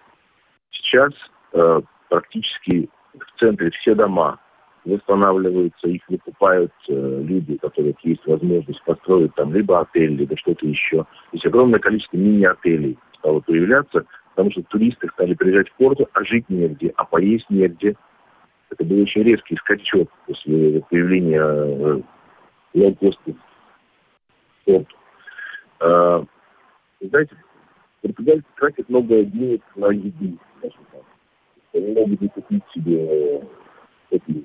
Сейчас 0.73 1.12
э, 1.53 1.81
практически 2.09 2.88
в 3.14 3.40
центре 3.40 3.71
все 3.71 3.94
дома 3.94 4.38
восстанавливаются, 4.88 5.88
их 5.88 6.03
выкупают 6.09 6.72
э, 6.88 7.22
люди, 7.22 7.53
у 7.53 7.59
которых 7.59 7.96
есть 8.03 8.27
возможность 8.27 8.83
построить 8.85 9.35
там 9.35 9.53
либо 9.53 9.81
отель, 9.81 10.16
либо 10.16 10.37
что-то 10.37 10.66
еще. 10.66 10.98
То 11.05 11.33
есть 11.33 11.46
огромное 11.46 11.81
количество 11.81 12.16
мини-отелей 12.16 12.98
стало 13.18 13.40
появляться, 13.40 14.05
потому 14.31 14.51
что 14.53 14.62
туристы 14.62 15.09
стали 15.12 15.35
приезжать 15.35 15.68
в 15.68 15.74
порт, 15.74 16.01
а 16.12 16.24
жить 16.24 16.48
негде, 16.48 16.92
а 16.96 17.05
поесть 17.05 17.48
негде. 17.51 17.96
Это 18.70 18.85
был 18.85 19.01
очень 19.01 19.22
резкий 19.22 19.57
скачок 19.57 20.11
после 20.27 20.81
появления 20.90 21.42
э, 21.42 22.01
лоукоста 22.74 23.33
в 23.33 24.64
порту. 24.64 24.96
Э, 25.81 26.24
знаете, 27.01 27.37
португальцы 28.03 28.44
тратят 28.57 28.88
много 28.88 29.24
денег 29.24 29.62
на 29.77 29.90
еду, 29.90 30.38
скажем 30.59 30.81
так. 30.92 31.03
Они 31.74 31.92
могут 31.92 32.20
не 32.20 32.29
купить 32.29 32.64
себе 32.74 33.07
э, 33.07 33.40
такие 34.11 34.44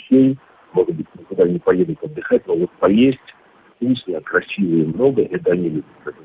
вещей, 0.00 0.38
может 0.72 0.94
быть, 0.94 1.06
никуда 1.18 1.48
не 1.48 1.58
поедут 1.58 2.02
отдыхать, 2.02 2.46
но 2.46 2.56
вот 2.56 2.70
поесть 2.78 3.18
вкусно, 3.76 4.20
красиво 4.20 4.82
и 4.82 4.86
много, 4.86 5.22
это 5.22 5.52
они 5.52 5.68
любят. 5.68 5.84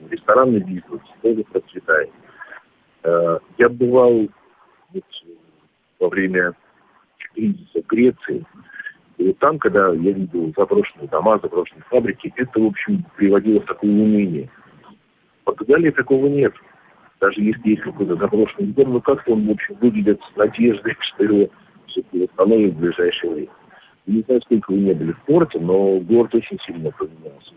Ресторанный 0.10 0.60
бизнес 0.60 1.02
тоже 1.22 1.44
процветает. 1.44 2.10
Э, 3.04 3.40
я 3.58 3.70
бывал 3.70 4.28
вот, 4.94 5.04
во 6.00 6.10
время 6.10 6.54
кризиса 7.34 7.82
Греции, 7.88 8.46
и 9.18 9.28
вот 9.28 9.38
там, 9.40 9.60
когда 9.60 9.90
я 9.94 10.12
видел 10.12 10.54
заброшенные 10.58 11.08
дома, 11.08 11.40
заброшенные 11.42 11.84
фабрики, 11.90 12.34
это, 12.36 12.60
в 12.60 12.66
общем, 12.66 13.06
приводило 13.16 13.62
в 13.62 13.66
такое 13.66 13.90
уныние. 13.90 14.50
В 15.42 15.46
Португалии 15.46 15.92
такого 15.92 16.28
нет. 16.28 16.54
Даже 17.22 17.42
если 17.42 17.70
есть 17.70 17.82
какой-то 17.82 18.18
заброшенный 18.18 18.74
дом, 18.74 18.92
ну 18.92 19.02
как-то 19.02 19.32
он, 19.32 19.48
в 19.48 19.52
общем, 19.52 19.76
выглядит 19.80 20.20
с 20.22 20.36
надеждой, 20.36 20.98
что 21.00 21.24
его 21.24 21.50
все-таки 21.88 22.24
восстановят 22.24 22.74
в 22.74 22.80
ближайшее 22.80 23.34
время. 23.34 23.50
Не 24.08 24.22
знаю, 24.22 24.41
сколько 24.41 24.72
вы 24.72 24.78
не 24.78 24.94
были 24.94 25.12
в 25.13 25.20
порте, 25.26 25.60
но 25.60 26.00
город 26.00 26.36
очень 26.36 26.60
сильно 26.65 26.91
поменялся. 26.91 27.52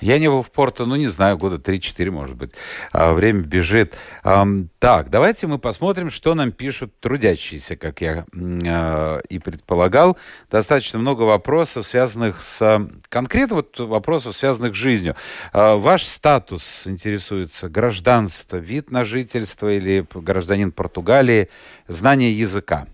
Я 0.00 0.18
не 0.18 0.28
был 0.28 0.42
в 0.42 0.50
Порту, 0.50 0.86
ну, 0.86 0.96
не 0.96 1.06
знаю, 1.06 1.38
года 1.38 1.56
3-4, 1.56 2.10
может 2.10 2.36
быть. 2.36 2.50
А, 2.92 3.14
время 3.14 3.42
бежит. 3.42 3.96
Так, 4.22 5.08
давайте 5.08 5.46
мы 5.46 5.58
посмотрим, 5.58 6.10
что 6.10 6.34
нам 6.34 6.52
пишут 6.52 6.98
трудящиеся, 7.00 7.76
как 7.76 8.00
я 8.00 8.26
а, 8.34 9.20
и 9.28 9.38
предполагал. 9.38 10.18
Достаточно 10.50 10.98
много 10.98 11.22
вопросов, 11.22 11.86
связанных 11.86 12.42
с... 12.42 12.86
Конкретно 13.08 13.56
вот 13.56 13.78
вопросов, 13.78 14.36
связанных 14.36 14.74
с 14.74 14.78
жизнью. 14.78 15.14
А, 15.52 15.76
ваш 15.76 16.02
статус 16.04 16.86
интересуется 16.86 17.68
гражданство, 17.68 18.56
вид 18.56 18.90
на 18.90 19.04
жительство 19.04 19.72
или 19.72 20.04
гражданин 20.12 20.72
Португалии, 20.72 21.48
знание 21.86 22.36
языка? 22.36 22.88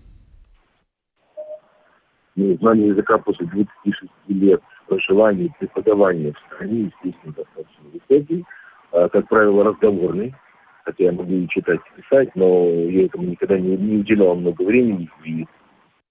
Ну, 2.35 2.55
знание 2.57 2.89
языка 2.89 3.17
после 3.17 3.45
26 3.47 4.11
лет 4.29 4.61
проживания 4.87 5.45
и 5.45 5.51
преподавания 5.59 6.33
в 6.33 6.39
стране, 6.53 6.91
естественно, 7.03 7.33
достаточно 7.33 7.83
высокий. 7.93 8.45
А, 8.91 9.09
как 9.09 9.27
правило, 9.27 9.63
разговорный. 9.63 10.33
Хотя 10.85 11.05
я 11.05 11.11
могу 11.11 11.31
и 11.31 11.47
читать, 11.47 11.79
и 11.79 12.01
писать, 12.01 12.35
но 12.35 12.65
я 12.67 13.05
этому 13.05 13.25
никогда 13.25 13.59
не, 13.59 13.77
не 13.77 13.97
уделял 13.97 14.35
много 14.35 14.63
времени, 14.63 15.09
и 15.23 15.45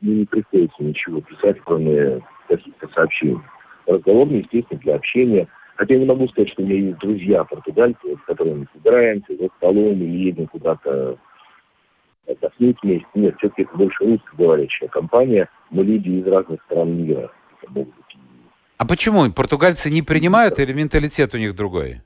мне 0.00 0.14
не 0.20 0.24
приходится 0.26 0.82
ничего 0.82 1.20
писать, 1.22 1.56
кроме 1.64 2.20
каких-то 2.48 2.88
сообщений. 2.94 3.40
Разговорный, 3.86 4.40
естественно, 4.40 4.80
для 4.80 4.94
общения. 4.94 5.48
Хотя 5.76 5.94
я 5.94 6.00
не 6.00 6.06
могу 6.06 6.28
сказать, 6.28 6.50
что 6.50 6.62
у 6.62 6.66
меня 6.66 6.76
есть 6.76 6.98
друзья 6.98 7.42
португальцы, 7.44 8.16
с 8.16 8.26
которыми 8.26 8.60
мы 8.60 8.66
собираемся 8.72 9.36
за 9.36 9.48
столом 9.56 9.94
или 9.94 10.26
едем 10.26 10.46
куда-то 10.46 11.18
отдохнуть 12.26 12.76
вместе. 12.82 13.06
Нет, 13.14 13.36
все-таки 13.38 13.62
это 13.62 13.76
больше 13.76 14.04
русскоговорящая 14.04 14.88
компания. 14.88 15.48
Мы 15.70 15.84
люди 15.84 16.08
из 16.08 16.26
разных 16.26 16.62
стран 16.64 16.96
мира. 16.96 17.30
Это 17.62 17.86
а 18.80 18.86
почему? 18.86 19.30
Португальцы 19.30 19.90
не 19.90 20.00
принимают 20.00 20.58
или 20.58 20.72
менталитет 20.72 21.34
у 21.34 21.36
них 21.36 21.54
другой? 21.54 22.00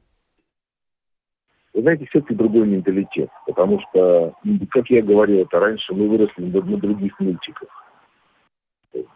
Вы 1.73 1.83
знаете, 1.83 2.05
все-таки 2.11 2.35
другой 2.35 2.67
менталитет. 2.67 3.31
Потому 3.47 3.79
что, 3.79 4.35
как 4.71 4.91
я 4.91 5.01
говорил 5.01 5.43
это 5.43 5.61
раньше, 5.61 5.95
мы 5.95 6.09
выросли 6.09 6.43
на, 6.43 6.77
других 6.79 7.21
мультиках. 7.21 7.69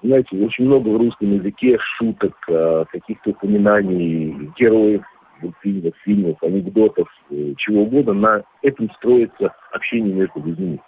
Знаете, 0.04 0.36
очень 0.36 0.66
много 0.66 0.88
в 0.88 0.98
русском 0.98 1.32
языке 1.32 1.78
шуток, 1.98 2.36
а, 2.48 2.84
каких-то 2.84 3.30
упоминаний, 3.30 4.52
героев 4.56 5.02
фильмов, 5.60 5.94
фильмов, 6.04 6.42
анекдотов, 6.42 7.08
э, 7.30 7.54
чего 7.56 7.82
угодно. 7.82 8.12
На 8.12 8.44
этом 8.62 8.88
строится 8.92 9.52
общение 9.72 10.14
между 10.14 10.40
людьми. 10.40 10.80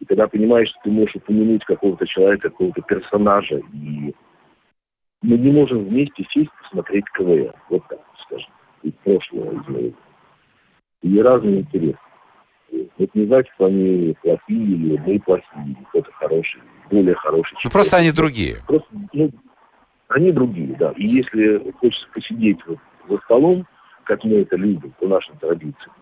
И 0.00 0.04
когда 0.04 0.28
понимаешь, 0.28 0.68
что 0.68 0.78
ты 0.84 0.90
можешь 0.90 1.16
упомянуть 1.16 1.64
какого-то 1.64 2.06
человека, 2.06 2.50
какого-то 2.50 2.82
персонажа, 2.82 3.60
и 3.72 4.14
мы 5.22 5.38
не 5.38 5.50
можем 5.50 5.84
вместе 5.84 6.24
сесть 6.32 6.50
посмотреть 6.62 7.04
КВН. 7.14 7.52
Вот 7.70 7.82
так, 7.88 8.00
скажем, 8.26 8.50
из 8.82 8.92
прошлого, 9.04 9.52
из. 9.52 9.94
И 11.02 11.20
разные 11.20 11.60
интересы. 11.60 11.98
Это 12.98 13.10
не 13.14 13.26
значит, 13.26 13.52
что 13.54 13.66
они 13.66 14.16
плохие 14.22 14.76
или 14.76 14.98
мы 14.98 15.20
плохие, 15.20 15.76
кто-то 15.90 16.10
хороший, 16.12 16.60
более 16.90 17.14
хороший. 17.14 17.56
Ну, 17.64 17.70
просто 17.70 17.96
они 17.96 18.12
другие. 18.12 18.56
Просто, 18.66 18.88
ну, 19.12 19.30
они 20.08 20.32
другие, 20.32 20.74
да. 20.78 20.92
И 20.96 21.06
если 21.06 21.70
хочется 21.80 22.06
посидеть 22.12 22.58
вот 22.66 22.78
за 23.08 23.18
столом, 23.18 23.66
как 24.04 24.24
мы 24.24 24.38
это 24.38 24.56
любим 24.56 24.92
по 24.98 25.06
нашим 25.06 25.36
традициям, 25.38 25.94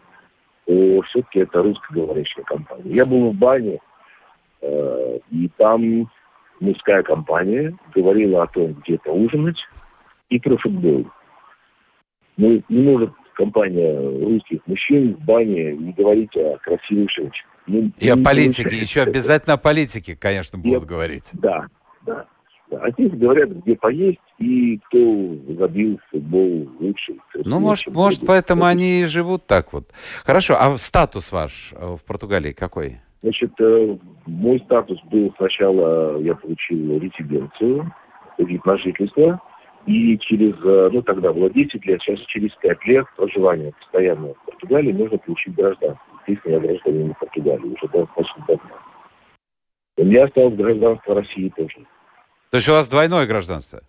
то 0.67 1.03
все-таки 1.03 1.41
это 1.41 1.63
русскоговорящая 1.63 2.45
компания. 2.45 2.95
Я 2.95 3.07
был 3.07 3.31
в 3.31 3.35
бане, 3.35 3.81
э, 4.61 5.19
и 5.31 5.49
там 5.57 6.11
мужская 6.61 7.03
компания 7.03 7.77
говорила 7.95 8.45
о 8.45 8.47
том, 8.47 8.75
где 8.75 8.99
поужинать 8.99 9.59
и 10.31 10.39
про 10.39 10.57
футбол. 10.59 11.07
Ну, 12.37 12.63
не 12.69 12.83
может 12.83 13.13
компания 13.35 13.97
русских 14.25 14.61
мужчин 14.67 15.15
в 15.15 15.25
бане 15.25 15.77
не 15.77 15.93
говорить 15.93 16.37
о 16.37 16.57
красивых 16.59 17.11
женщинах. 17.11 17.51
Ну, 17.67 17.91
и 17.99 18.09
о 18.09 18.17
политике, 18.17 18.77
еще 18.77 19.01
это. 19.01 19.11
обязательно 19.11 19.55
о 19.55 19.59
политике, 19.59 20.17
конечно, 20.17 20.59
будут 20.59 20.85
и, 20.85 20.87
говорить. 20.87 21.31
Да, 21.33 21.67
да. 22.03 22.27
Да. 22.71 22.79
А 22.83 22.91
здесь 22.93 23.13
говорят, 23.13 23.51
где 23.51 23.77
поесть 23.77 24.19
и 24.39 24.79
кто 24.87 25.35
забил 25.59 26.01
футбол 26.11 26.69
лучше. 26.81 27.15
Ну, 27.45 27.61
может, 27.61 27.87
может 27.95 28.21
поэтому 28.27 28.65
они 28.65 29.03
и 29.03 29.07
живут 29.07 29.47
так 29.47 29.73
вот. 29.73 29.85
Хорошо, 30.25 30.57
а 30.59 30.77
статус 30.79 31.33
ваш 31.33 31.73
э, 31.73 31.97
в 31.97 32.05
Португалии 32.05 32.53
какой? 32.53 33.01
Значит, 33.23 33.53
э, 33.61 33.97
мой 34.27 34.61
статус 34.61 34.99
был 35.05 35.33
сначала, 35.37 36.19
я 36.21 36.35
получил 36.35 36.99
резиденцию, 36.99 37.93
вид 38.39 38.65
на 38.65 38.77
жительство, 38.79 39.41
и 39.87 40.19
через, 40.19 40.55
э, 40.65 40.91
ну 40.93 41.03
тогда 41.03 41.33
было 41.33 41.51
10 41.51 41.85
лет, 41.87 42.01
сейчас 42.03 42.19
через 42.27 42.51
5 42.57 42.87
лет 42.87 43.07
проживания 43.17 43.73
постоянного 43.81 44.35
в 44.35 44.45
Португалии 44.47 44.93
можно 44.93 45.19
получить 45.19 45.55
гражданство. 45.55 46.05
Естественно, 46.27 46.55
я 46.55 46.61
гражданин 46.61 47.15
Португалии 47.21 47.67
уже 47.67 47.89
достаточно 47.93 48.45
давно. 48.49 48.71
У 49.97 50.05
меня 50.05 50.25
осталось 50.25 50.55
гражданство 50.57 51.15
России 51.15 51.53
тоже. 51.57 51.87
То 52.55 52.59
есть 52.59 52.69
у 52.69 52.73
вас 52.73 52.87
двойное 52.87 53.27
гражданство? 53.27 53.81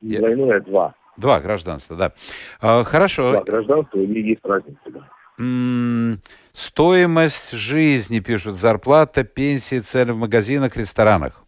Двойное, 0.00 0.58
два. 0.60 0.94
Два 1.18 1.38
гражданства, 1.38 1.98
да. 1.98 2.12
А, 2.62 2.82
хорошо. 2.82 3.32
Два 3.32 3.42
гражданства, 3.42 3.98
и 3.98 4.22
есть 4.22 4.40
разница, 4.42 4.80
да. 4.86 6.18
Стоимость 6.54 7.52
жизни, 7.52 8.20
пишут, 8.20 8.54
зарплата, 8.54 9.22
пенсии, 9.22 9.80
цены 9.80 10.14
в 10.14 10.16
магазинах, 10.16 10.78
ресторанах. 10.78 11.44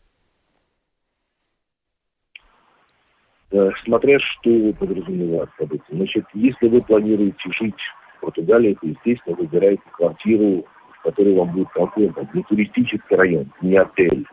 Смотря 3.87 4.19
что 4.21 4.51
вы 4.51 4.75
подразумеваете 4.75 5.53
под 5.57 5.73
этим. 5.73 5.85
Значит, 5.90 6.27
если 6.35 6.69
вы 6.69 6.81
планируете 6.83 7.51
жить 7.59 7.81
в 8.19 8.21
Португалии, 8.21 8.77
то, 8.79 8.87
естественно, 8.88 9.35
выбираете 9.37 9.83
квартиру, 9.92 10.66
в 10.99 11.03
которой 11.03 11.35
вам 11.35 11.53
будет 11.53 11.71
комфортно. 11.71 12.29
Не 12.35 12.42
туристический 12.42 13.16
район, 13.16 13.51
не 13.62 13.79
отель. 13.79 14.27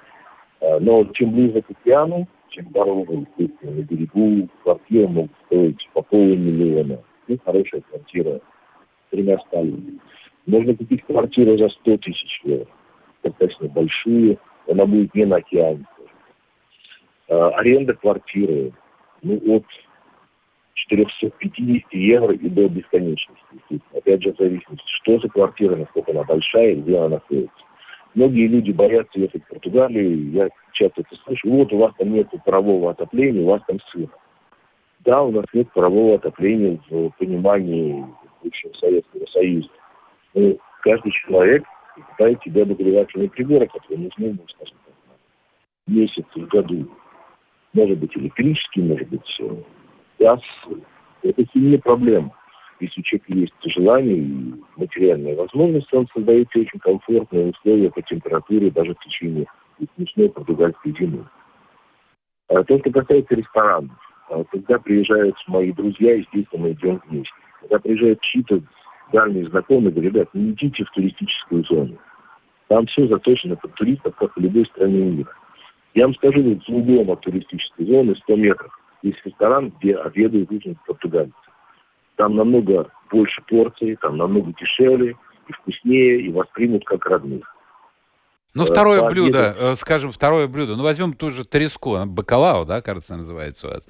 А, 0.64 0.80
но 0.80 1.04
чем 1.14 1.32
ближе 1.32 1.62
к 1.62 1.72
океану, 1.72 2.28
чем 2.50 2.72
дорога, 2.72 3.14
естественно, 3.14 3.72
на 3.74 3.82
берегу, 3.82 4.48
квартира 4.64 5.08
могут 5.08 5.32
стоить 5.46 5.90
по 5.94 6.02
полумиллиона. 6.02 7.00
Ну, 7.28 7.38
хорошая 7.44 7.82
квартира 7.82 8.40
тремя 9.10 9.38
спальнями. 9.40 10.00
Можно 10.46 10.76
купить 10.76 11.04
квартиру 11.04 11.58
за 11.58 11.70
100 11.70 11.98
тысяч 11.98 12.42
евро, 12.44 12.68
достаточно 13.24 13.68
большую, 13.68 14.38
она 14.68 14.86
будет 14.86 15.14
не 15.16 15.26
на 15.26 15.38
океане. 15.38 15.86
А, 17.30 17.50
аренда 17.50 17.94
квартиры 17.94 18.72
ну, 19.22 19.42
от 19.48 19.66
450 20.76 21.94
евро 21.94 22.34
и 22.34 22.50
до 22.50 22.70
бесконечности. 22.70 23.82
Опять 23.94 24.24
же, 24.24 24.34
в 24.34 24.38
зависимости, 24.38 24.86
что 25.02 25.20
за 25.20 25.28
квартира, 25.28 25.76
насколько 25.76 26.12
она 26.12 26.24
большая 26.24 26.72
и 26.72 26.76
где 26.76 26.98
она 26.98 27.10
находится. 27.10 27.54
Многие 28.16 28.48
люди 28.48 28.72
боятся 28.72 29.20
ехать 29.20 29.44
в 29.44 29.48
Португалию, 29.48 30.32
я 30.32 30.50
часто 30.74 31.02
это 31.02 31.16
слышу, 31.24 31.50
вот 31.50 31.74
у 31.74 31.78
вас 31.78 31.94
там 31.98 32.14
нет 32.14 32.28
парового 32.46 32.92
отопления, 32.92 33.42
у 33.42 33.48
вас 33.48 33.62
там 33.68 33.80
сыро. 33.92 34.10
Да, 35.00 35.24
у 35.24 35.32
нас 35.32 35.46
нет 35.54 35.72
парового 35.74 36.16
отопления 36.16 36.80
в 36.90 37.10
понимании 37.18 38.06
бывшего 38.44 38.74
Советского 38.74 39.26
Союза. 39.28 39.70
Ну, 40.36 40.58
каждый 40.82 41.12
человек 41.12 41.64
покупает 41.96 42.42
себе 42.44 42.64
обогревательные 42.64 43.30
приборы, 43.30 43.68
которые 43.68 44.06
нужны, 44.06 44.38
ну, 44.40 44.48
скажем 44.48 44.78
так, 44.86 44.94
месяц 45.88 46.26
в 46.36 46.48
году. 46.48 46.88
Может 47.74 47.98
быть 47.98 48.16
электрический, 48.16 48.82
может 48.82 49.10
быть 49.10 49.38
э, 49.40 49.56
газ. 50.20 50.40
Это 51.24 51.44
не 51.56 51.78
проблема. 51.78 52.32
Если 52.84 53.00
у 53.00 53.04
человека 53.04 53.34
есть 53.34 53.54
желание 53.74 54.18
и 54.18 54.54
материальная 54.76 55.38
возможность, 55.38 55.94
он 55.94 56.06
создает 56.14 56.50
очень 56.54 56.80
комфортные 56.80 57.52
условия 57.52 57.90
по 57.90 58.02
температуре 58.02 58.72
даже 58.72 58.94
в 58.94 59.00
течение 59.00 59.46
смешной 59.96 60.30
португальской 60.30 60.94
зимы. 61.00 61.26
А 62.50 62.62
то, 62.64 62.78
что 62.80 62.92
касается 62.92 63.36
ресторанов, 63.36 63.96
а 64.30 64.44
когда 64.44 64.80
приезжают 64.80 65.36
мои 65.48 65.72
друзья, 65.72 66.16
естественно, 66.16 66.64
мы 66.64 66.72
идем 66.74 67.02
вместе. 67.08 67.34
Когда 67.62 67.80
приезжают 67.80 68.20
чьи-то 68.20 68.62
дальние 69.14 69.48
знакомые 69.48 69.94
говорят, 69.94 70.14
ребят, 70.14 70.30
не 70.34 70.52
идите 70.52 70.84
в 70.84 70.92
туристическую 70.92 71.64
зону. 71.64 71.98
Там 72.68 72.86
все 72.88 73.08
заточено 73.08 73.56
под 73.56 73.74
туристов, 73.76 74.14
как 74.18 74.36
в 74.36 74.40
любой 74.42 74.66
стране 74.66 75.00
мира. 75.00 75.32
Я 75.94 76.04
вам 76.04 76.16
скажу, 76.16 76.44
вот 76.44 76.68
в 76.68 76.76
углом 76.76 77.12
от 77.12 77.22
туристической 77.22 77.86
зоны 77.86 78.14
100 78.24 78.36
метров 78.36 78.78
есть 79.04 79.20
ресторан, 79.24 79.72
где 79.80 79.96
обедают 79.96 80.52
ужинают 80.52 80.80
португальцы. 80.86 81.34
Там 82.16 82.36
намного 82.36 82.92
больше 83.12 83.42
порций, 83.48 83.98
там 84.02 84.18
намного 84.18 84.54
дешевле 84.60 85.16
и 85.48 85.54
вкуснее, 85.54 86.22
и 86.22 86.32
воспримут 86.32 86.86
как 86.86 87.06
родных. 87.06 87.54
Ну, 88.54 88.66
второе 88.66 89.02
По 89.02 89.10
блюдо. 89.10 89.56
Э, 89.58 89.76
скажем, 89.76 90.12
второе 90.12 90.48
блюдо. 90.48 90.76
Ну, 90.76 90.84
возьмем 90.84 91.14
ту 91.14 91.32
же 91.32 91.44
треску, 91.44 91.98
бакалау, 92.06 92.66
да, 92.66 92.82
кажется, 92.82 93.16
называется 93.16 93.68
у 93.68 93.72
вас. 93.72 93.90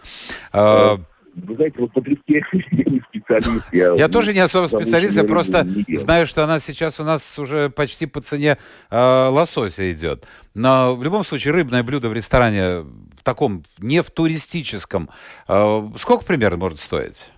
А, 0.54 0.96
Вы 1.36 1.56
знаете, 1.56 1.76
вот 1.80 1.92
по 1.92 2.02
плитке 2.02 2.46
я 2.72 2.84
не 2.86 3.02
специалист. 3.10 3.74
Я, 3.74 3.94
я 3.94 4.08
тоже 4.08 4.34
не 4.34 4.40
особо 4.40 4.68
специалист, 4.68 5.18
я 5.18 5.26
просто 5.26 5.68
знаю, 5.90 6.28
что 6.28 6.44
она 6.44 6.60
сейчас 6.60 7.00
у 7.00 7.04
нас 7.04 7.38
уже 7.38 7.70
почти 7.70 8.06
по 8.06 8.22
цене 8.22 8.58
э, 8.90 9.28
лосося 9.28 9.92
идет. 9.92 10.26
Но 10.54 10.96
в 10.96 11.04
любом 11.04 11.24
случае 11.24 11.54
рыбное 11.54 11.84
блюдо 11.84 12.08
в 12.08 12.14
ресторане 12.14 12.86
в 13.18 13.24
таком, 13.24 13.64
не 13.80 14.02
в 14.02 14.12
туристическом, 14.12 15.10
э, 15.50 15.90
сколько 15.98 16.24
примерно 16.24 16.58
может 16.58 16.80
стоить? 16.80 17.32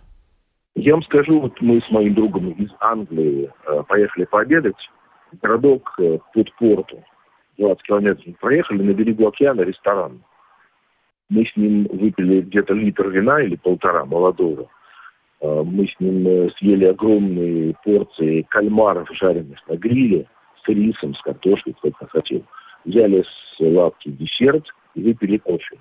Я 0.76 0.94
вам 0.94 1.04
скажу, 1.04 1.40
вот 1.40 1.60
мы 1.62 1.82
с 1.82 1.90
моим 1.90 2.14
другом 2.14 2.52
из 2.52 2.70
Англии 2.82 3.50
э, 3.66 3.84
поехали 3.88 4.26
пообедать. 4.26 4.76
Городок 5.42 5.94
э, 6.00 6.20
под 6.34 6.54
порту. 6.56 7.02
20 7.58 7.82
километров 7.84 8.38
проехали, 8.40 8.84
на 8.84 8.94
берегу 8.94 9.28
океана 9.28 9.62
ресторан. 9.62 10.22
Мы 11.30 11.46
с 11.46 11.56
ним 11.56 11.88
выпили 11.92 12.42
где-то 12.42 12.74
литр 12.74 13.08
вина 13.08 13.42
или 13.42 13.56
полтора 13.56 14.04
молодого. 14.04 14.70
А, 15.42 15.64
мы 15.64 15.88
с 15.88 16.00
ним 16.00 16.28
э, 16.28 16.50
съели 16.58 16.86
огромные 16.86 17.74
порции 17.84 18.42
кальмаров, 18.50 19.10
жареных 19.14 19.66
на 19.70 19.78
гриле, 19.78 20.28
с 20.64 20.68
рисом, 20.68 21.16
с 21.16 21.22
картошкой, 21.22 21.74
кто 21.74 21.92
хотел. 22.08 22.44
Взяли 22.84 23.24
с 23.24 23.60
лавки 23.60 24.10
десерт 24.10 24.66
и 24.94 25.02
выпили 25.02 25.38
кофе. 25.38 25.78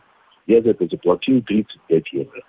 Я 0.46 0.62
за 0.62 0.70
это 0.70 0.86
заплатил 0.86 1.42
35 1.42 2.12
евро. 2.12 2.42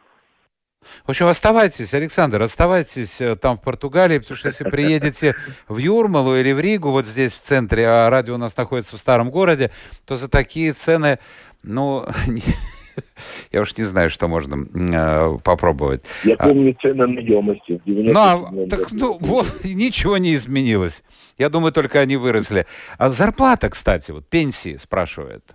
В 1.06 1.10
общем, 1.10 1.28
оставайтесь, 1.28 1.94
Александр, 1.94 2.42
оставайтесь 2.42 3.22
э, 3.22 3.36
там 3.36 3.58
в 3.58 3.62
Португалии, 3.62 4.20
потому 4.20 4.38
что 4.38 4.48
если 4.48 4.64
приедете 4.70 5.36
в 5.68 5.78
Юрмалу 5.78 6.36
или 6.36 6.52
в 6.52 6.60
Ригу, 6.60 6.92
вот 6.92 7.06
здесь 7.06 7.34
в 7.34 7.42
центре, 7.42 7.88
а 7.88 8.10
радио 8.10 8.36
у 8.36 8.38
нас 8.38 8.56
находится 8.58 8.96
в 8.96 9.00
старом 9.00 9.32
городе, 9.32 9.72
то 10.06 10.16
за 10.16 10.30
такие 10.30 10.74
цены, 10.74 11.20
ну, 11.64 12.06
я 13.52 13.62
уж 13.62 13.78
не 13.78 13.84
знаю, 13.84 14.10
что 14.10 14.28
можно 14.28 14.66
э, 14.74 15.38
попробовать. 15.44 16.04
Я 16.24 16.36
а 16.36 16.48
помню 16.48 16.76
цены 16.82 17.08
на 17.08 17.20
емости. 17.20 17.82
Ну, 17.86 18.14
а, 18.16 18.68
так, 18.70 18.92
ну, 18.92 19.18
вот, 19.20 19.64
ничего 19.64 20.18
не 20.18 20.34
изменилось. 20.34 21.04
Я 21.38 21.50
думаю, 21.50 21.72
только 21.72 22.00
они 22.00 22.18
выросли. 22.18 22.66
А 22.98 23.10
зарплата, 23.10 23.70
кстати, 23.70 24.12
вот 24.12 24.28
пенсии 24.28 24.78
спрашивают. 24.78 25.55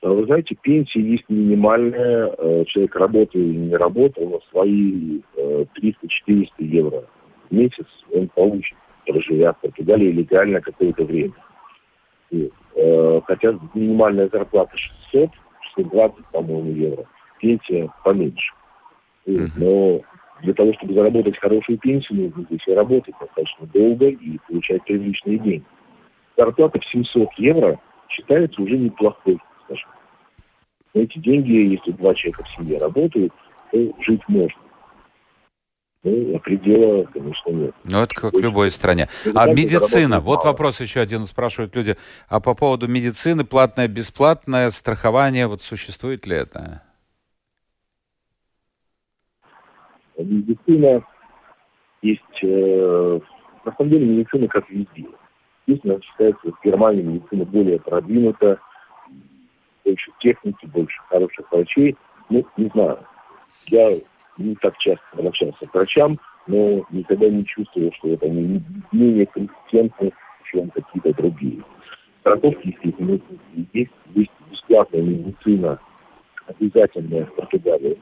А 0.00 0.08
вы 0.10 0.26
знаете, 0.26 0.54
пенсия 0.62 1.00
есть 1.00 1.24
минимальная. 1.28 2.32
Э, 2.38 2.64
человек 2.66 2.94
работает 2.94 3.34
или 3.34 3.56
не 3.56 3.76
работает, 3.76 4.30
но 4.30 4.40
свои 4.50 5.20
300-400 5.36 5.72
э, 6.26 6.46
евро 6.58 7.04
в 7.50 7.54
месяц 7.54 7.86
он 8.14 8.28
получит, 8.28 8.76
проживя 9.06 9.52
в 9.54 9.60
Португалии 9.60 10.12
легально 10.12 10.60
какое-то 10.60 11.04
время. 11.04 11.32
И, 12.30 12.48
э, 12.76 13.20
хотя 13.26 13.58
минимальная 13.74 14.28
зарплата 14.28 14.76
600, 15.10 15.30
620, 15.74 16.26
по-моему, 16.32 16.70
евро. 16.72 17.04
Пенсия 17.40 17.90
поменьше. 18.04 18.52
И, 19.26 19.36
но 19.56 20.00
для 20.42 20.54
того, 20.54 20.72
чтобы 20.74 20.94
заработать 20.94 21.38
хорошую 21.38 21.78
пенсию, 21.78 22.26
нужно 22.26 22.44
здесь 22.44 22.66
и 22.68 22.72
работать 22.72 23.14
достаточно 23.20 23.66
долго 23.66 24.06
и 24.06 24.38
получать 24.46 24.84
приличные 24.84 25.38
деньги. 25.38 25.64
Зарплата 26.36 26.78
в 26.78 26.86
700 26.86 27.32
евро 27.38 27.80
считается 28.08 28.62
уже 28.62 28.78
неплохой 28.78 29.38
скажем. 29.68 29.88
Эти 30.94 31.18
деньги, 31.18 31.52
если 31.52 31.92
два 31.92 32.14
человека 32.14 32.44
в 32.44 32.56
семье 32.56 32.78
работают, 32.78 33.32
то 33.70 33.78
жить 34.00 34.22
можно. 34.28 34.60
Ну, 36.04 36.36
а 36.36 36.38
предела, 36.38 37.04
конечно, 37.04 37.50
нет. 37.50 37.74
Ну, 37.84 38.02
это 38.02 38.14
как 38.14 38.32
в 38.32 38.38
любой 38.38 38.70
стране. 38.70 39.08
А 39.34 39.46
медицина? 39.52 40.20
Вот 40.20 40.38
мало. 40.38 40.52
вопрос 40.52 40.80
еще 40.80 41.00
один 41.00 41.26
спрашивают 41.26 41.74
люди. 41.74 41.96
А 42.28 42.40
по 42.40 42.54
поводу 42.54 42.88
медицины, 42.88 43.44
платное, 43.44 43.88
бесплатное, 43.88 44.70
страхование, 44.70 45.48
вот 45.48 45.60
существует 45.60 46.26
ли 46.26 46.36
это? 46.36 46.82
Медицина 50.16 51.04
есть... 52.02 52.22
Э, 52.42 53.20
на 53.64 53.74
самом 53.76 53.90
деле 53.90 54.06
медицина 54.06 54.48
как 54.48 54.70
везде. 54.70 55.06
Естественно, 55.66 56.00
считается, 56.00 56.50
в 56.50 56.64
Германии 56.64 57.02
медицина 57.02 57.44
более 57.44 57.78
продвинута, 57.80 58.58
больше 59.88 60.10
техники, 60.20 60.66
больше 60.66 61.00
хороших 61.08 61.50
врачей. 61.50 61.96
Ну, 62.28 62.44
не 62.56 62.68
знаю. 62.68 62.98
Я 63.66 63.98
не 64.36 64.54
так 64.56 64.76
часто 64.78 65.02
обращался 65.12 65.66
к 65.66 65.74
врачам, 65.74 66.18
но 66.46 66.84
никогда 66.90 67.28
не 67.28 67.44
чувствовал, 67.44 67.90
что 67.94 68.08
это 68.08 68.26
они 68.26 68.62
менее 68.92 69.26
компетентны, 69.26 70.12
чем 70.50 70.70
какие-то 70.70 71.14
другие. 71.14 71.62
Страховки, 72.20 72.68
естественно, 72.68 73.18
есть. 73.72 73.90
Есть 74.14 74.30
бесплатная 74.50 75.02
медицина, 75.02 75.78
обязательная 76.46 77.26
в 77.26 77.34
Португалии. 77.34 77.98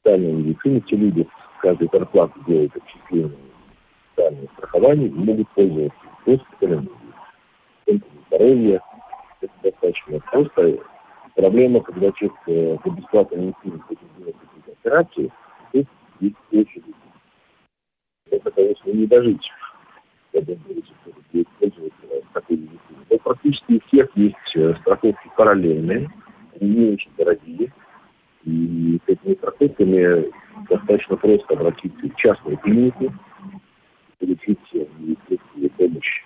Специальная 0.00 0.32
медицина, 0.32 0.80
те 0.82 0.96
люди 0.96 1.28
каждой 1.60 1.88
зарплаты 1.92 2.38
делают 2.46 2.72
отчисления 2.76 3.30
специальное 4.14 4.48
страхование 4.56 5.10
могут 5.10 5.48
пользоваться 5.50 5.98
госпиталем, 6.24 6.88
здоровья. 8.28 8.80
Это 9.40 9.52
достаточно 9.62 10.20
просто 10.30 10.78
Проблема, 11.34 11.80
когда 11.80 12.12
человек 12.12 12.38
э, 12.46 12.76
по 12.82 12.90
бесплатной 12.90 13.38
медицине 13.38 13.78
хочет 13.80 14.04
делать 14.18 14.36
какие-то 14.36 14.72
операции, 14.72 15.32
тут 15.72 15.86
есть 16.20 16.36
очередь. 16.52 16.94
Это, 18.30 18.50
конечно, 18.52 18.90
не 18.90 19.06
дожить, 19.06 19.50
когда 20.32 20.54
будет 20.54 20.84
использовать 21.32 21.92
такую 22.32 22.60
медицину. 22.60 23.04
Но 23.10 23.18
практически 23.18 23.72
у 23.74 23.80
всех 23.88 24.16
есть 24.16 24.56
э, 24.56 24.74
страховки 24.80 25.30
параллельные, 25.36 26.08
они 26.60 26.70
не 26.70 26.94
очень 26.94 27.10
дорогие. 27.18 27.72
И 28.44 29.00
с 29.04 29.08
этими 29.08 29.34
страховками 29.34 30.30
достаточно 30.68 31.16
просто 31.16 31.54
обратиться 31.54 32.08
в 32.08 32.16
частную 32.16 32.58
клинику, 32.58 33.12
получить 34.20 34.60
медицинскую 34.72 35.70
помощь. 35.70 36.24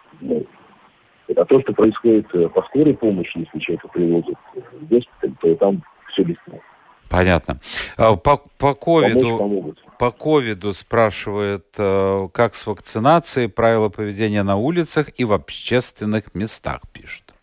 А 1.37 1.45
то, 1.45 1.61
что 1.61 1.73
происходит 1.75 2.27
э, 2.35 2.49
по 2.49 2.63
скорой 2.63 2.95
помощи, 2.95 3.39
если 3.39 3.59
человека 3.59 3.89
привозят 3.89 4.35
в 4.55 4.87
госпиталь, 4.89 5.35
то 5.41 5.55
там 5.57 5.83
все 6.13 6.23
бесплатно. 6.23 6.63
Понятно. 7.11 7.61
А, 7.97 8.17
по, 8.17 8.39
по 8.59 8.75
ковиду, 8.75 9.75
по 9.99 10.11
ковиду 10.11 10.73
спрашивает, 10.73 11.67
э, 11.77 12.29
как 12.33 12.55
с 12.55 12.67
вакцинацией, 12.67 13.49
правила 13.49 13.91
поведения 13.91 14.43
на 14.43 14.57
улицах 14.57 15.09
и 15.19 15.25
в 15.25 15.33
общественных 15.33 16.35
местах, 16.35 16.81
пишет. 16.93 17.35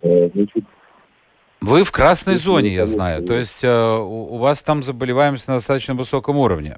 Э, 0.00 0.30
значит, 0.34 0.64
Вы 1.60 1.84
в 1.84 1.92
красной 1.92 2.36
зоне, 2.36 2.70
я 2.70 2.86
знаю. 2.86 3.24
То 3.24 3.34
есть 3.34 3.62
у 3.62 4.36
вас 4.38 4.62
там 4.62 4.82
заболеваемость 4.82 5.48
на 5.48 5.54
достаточно 5.54 5.94
высоком 5.94 6.38
уровне. 6.38 6.76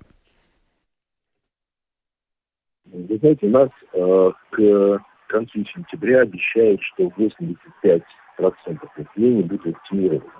Вы 3.18 3.35
знаете, 3.35 3.48
нас 3.48 3.68
э, 3.94 4.31
к 4.50 5.00
концу 5.26 5.64
сентября 5.74 6.20
обещают, 6.20 6.81
что 6.83 7.04
85% 7.18 8.02
населения 8.38 9.42
будет 9.42 9.64
вакцинировано. 9.64 10.31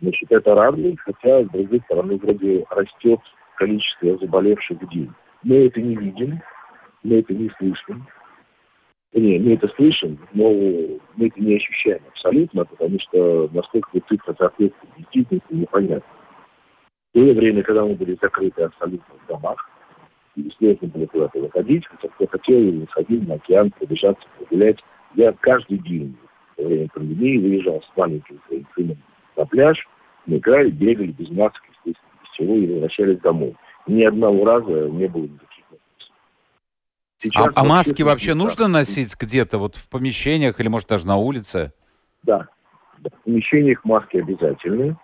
Значит, 0.00 0.32
это 0.32 0.54
радует, 0.54 0.98
хотя, 0.98 1.44
с 1.44 1.48
другой 1.48 1.80
стороны, 1.82 2.16
вроде 2.16 2.66
растет 2.70 3.20
количество 3.56 4.18
заболевших 4.18 4.80
в 4.80 4.88
день. 4.88 5.12
Мы 5.44 5.66
это 5.66 5.80
не 5.80 5.94
видим, 5.94 6.42
мы 7.04 7.20
это 7.20 7.32
не 7.32 7.50
слышим. 7.56 8.04
Не, 9.12 9.38
мы 9.38 9.54
это 9.54 9.68
слышим, 9.76 10.18
но 10.32 10.50
мы 10.50 11.28
это 11.28 11.40
не 11.40 11.54
ощущаем 11.54 12.02
абсолютно, 12.08 12.64
потому 12.64 12.98
что 12.98 13.48
насколько 13.52 14.00
цифра 14.08 14.34
соответствует 14.36 14.92
действительности, 14.96 15.46
непонятно. 15.52 16.12
Было 17.14 17.32
время, 17.32 17.62
когда 17.62 17.84
мы 17.84 17.94
были 17.94 18.18
закрыты 18.20 18.64
абсолютно 18.64 19.14
в 19.14 19.28
домах, 19.28 19.70
и 20.36 20.50
сложно 20.58 20.88
было 20.88 21.06
куда-то 21.06 21.40
выходить, 21.40 21.86
хотя 21.86 22.08
кто 22.08 22.26
хотел, 22.26 22.58
и 22.58 22.70
выходил 22.70 23.22
на 23.22 23.34
океан, 23.34 23.70
пробежаться, 23.70 24.22
прогулять. 24.38 24.78
Я 25.14 25.32
каждый 25.40 25.78
день 25.78 26.16
во 26.56 26.64
время 26.64 26.88
пандемии 26.92 27.38
выезжал 27.38 27.82
с 27.82 27.96
маленьким 27.96 28.40
своим 28.46 28.66
сыном 28.74 28.98
на 29.36 29.46
пляж, 29.46 29.78
мы 30.26 30.38
играли, 30.38 30.70
бегали 30.70 31.12
без 31.12 31.30
маски, 31.30 31.60
естественно, 31.68 32.10
без 32.22 32.30
всего, 32.30 32.54
и 32.54 32.72
возвращались 32.72 33.20
домой. 33.20 33.56
Ни 33.86 34.02
одного 34.02 34.44
раза 34.44 34.88
не 34.88 35.06
было 35.06 35.22
никаких 35.24 35.56
Сейчас 37.18 37.46
а, 37.46 37.52
а 37.54 37.64
маски 37.64 38.02
вообще 38.02 38.34
нужно 38.34 38.68
носить 38.68 39.16
где-то, 39.18 39.58
вот 39.58 39.76
в 39.76 39.88
помещениях 39.88 40.60
или, 40.60 40.68
может, 40.68 40.88
даже 40.88 41.06
на 41.06 41.16
улице? 41.16 41.72
Да. 42.22 42.46
В 42.98 43.24
помещениях 43.24 43.84
маски 43.84 44.18
обязательные. 44.18 44.96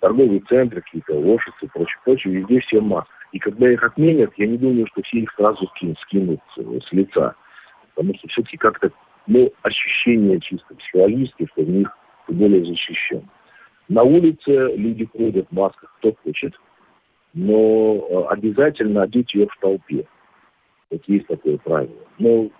Торговые 0.00 0.40
центры, 0.48 0.82
какие-то 0.82 1.14
офисы, 1.14 1.66
прочее, 1.72 1.98
прочее, 2.04 2.34
везде 2.34 2.60
все 2.60 2.80
маски. 2.80 3.10
И 3.34 3.40
когда 3.40 3.68
их 3.68 3.82
отменят, 3.82 4.32
я 4.36 4.46
не 4.46 4.56
думаю, 4.56 4.86
что 4.92 5.02
все 5.02 5.18
их 5.18 5.32
сразу 5.36 5.66
скинут, 5.74 5.98
скинут 6.02 6.38
с 6.56 6.92
лица. 6.92 7.34
Потому 7.94 8.14
что 8.16 8.28
все-таки 8.28 8.56
как-то 8.56 8.92
ну, 9.26 9.52
ощущение 9.62 10.38
чисто 10.38 10.72
психологическое, 10.76 11.48
что 11.48 11.62
в 11.62 11.68
них 11.68 11.90
более 12.28 12.64
защищен. 12.64 13.28
На 13.88 14.04
улице 14.04 14.76
люди 14.76 15.04
ходят 15.06 15.48
в 15.48 15.52
масках, 15.52 15.92
кто 15.98 16.14
хочет, 16.22 16.54
но 17.32 18.06
э, 18.08 18.24
обязательно 18.34 19.02
одеть 19.02 19.34
ее 19.34 19.48
в 19.48 19.60
толпе. 19.60 20.06
Вот 20.90 21.02
есть 21.08 21.26
такое 21.26 21.58
правило. 21.58 22.06
Но 22.20 22.50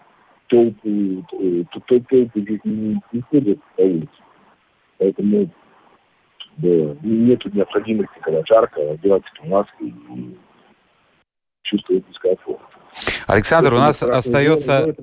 толпы, 0.49 1.23
толпы, 1.71 2.01
толпы 2.01 2.31
здесь 2.35 2.61
не, 2.65 3.01
не 3.13 3.21
ходят 3.21 3.61
по 3.77 3.83
улице. 3.83 4.09
Поэтому 4.99 5.49
да, 6.57 6.97
нет 7.05 7.45
необходимости, 7.55 8.19
когда 8.23 8.43
жарко, 8.45 8.91
одевать 8.91 9.23
маску 9.45 9.85
и 9.85 10.35
чувствовать 11.65 12.05
дискомфорт. 12.09 12.61
Александр, 13.27 13.75
у 13.75 13.79
нас 13.79 14.03
остается 14.03 14.95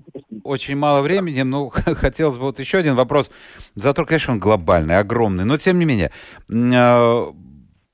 очень 0.44 0.76
мало 0.76 1.02
времени, 1.02 1.42
но 1.42 1.70
хотелось 1.70 2.38
бы 2.38 2.46
вот 2.46 2.60
еще 2.60 2.78
один 2.78 2.96
вопрос. 2.96 3.32
Зато, 3.76 4.06
конечно, 4.06 4.34
он 4.34 4.40
глобальный, 4.40 4.98
огромный, 4.98 5.44
но 5.44 5.58
тем 5.58 5.80
не 5.80 5.86
менее. 5.86 6.12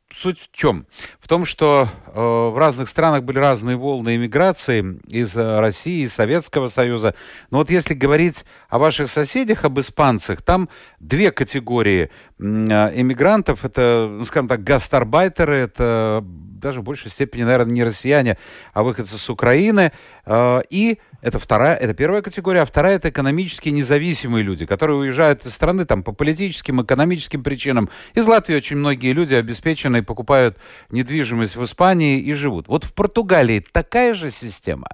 Суть 0.10 0.40
в 0.40 0.56
чем? 0.56 0.88
В 1.20 1.28
том, 1.28 1.44
что 1.44 1.90
э, 2.08 2.20
в 2.20 2.58
разных 2.58 2.88
странах 2.88 3.24
были 3.24 3.40
разные 3.40 3.76
волны 3.76 4.16
иммиграции 4.16 5.00
из 5.08 5.36
э, 5.36 5.60
России, 5.60 6.06
из 6.06 6.14
Советского 6.14 6.70
Союза. 6.70 7.14
Но 7.52 7.58
вот 7.58 7.70
если 7.70 7.94
говорить 7.94 8.46
о 8.70 8.80
ваших 8.80 9.10
соседях, 9.12 9.66
об 9.66 9.80
испанцах, 9.80 10.42
там 10.42 10.70
две 11.00 11.32
категории 11.32 12.10
э, 12.40 12.44
иммигрантов. 12.44 13.66
Это, 13.66 14.08
ну, 14.10 14.24
скажем 14.24 14.48
так, 14.48 14.64
гастарбайтеры, 14.64 15.56
это 15.56 16.24
даже 16.24 16.82
в 16.82 16.84
большей 16.84 17.12
степени, 17.12 17.44
наверное, 17.44 17.74
не 17.74 17.84
россияне, 17.84 18.38
а 18.74 18.84
выходцы 18.84 19.18
с 19.18 19.30
Украины. 19.30 19.92
Э, 20.26 20.62
и 20.70 21.00
это 21.22 21.40
вторая, 21.40 21.76
это 21.76 21.94
первая 21.94 22.22
категория, 22.22 22.62
а 22.62 22.66
вторая 22.66 22.98
это 22.98 23.10
экономически 23.10 23.70
независимые 23.70 24.44
люди, 24.44 24.66
которые 24.66 24.98
уезжают 24.98 25.46
из 25.46 25.54
страны 25.54 25.86
там 25.86 26.04
по 26.04 26.14
политическим, 26.14 26.82
экономическим 26.82 27.44
причинам. 27.44 27.90
Из 28.14 28.28
Латвии 28.28 28.56
очень 28.56 28.78
многие 28.78 29.14
люди 29.14 29.34
обеспеченные 29.34 30.04
покупают 30.04 30.58
недвижимость 30.92 31.56
в 31.56 31.64
Испании 31.64 32.20
и 32.20 32.34
живут. 32.34 32.68
Вот 32.68 32.84
в 32.84 32.94
Португалии 32.94 33.64
такая 33.72 34.14
же 34.14 34.30
система. 34.32 34.88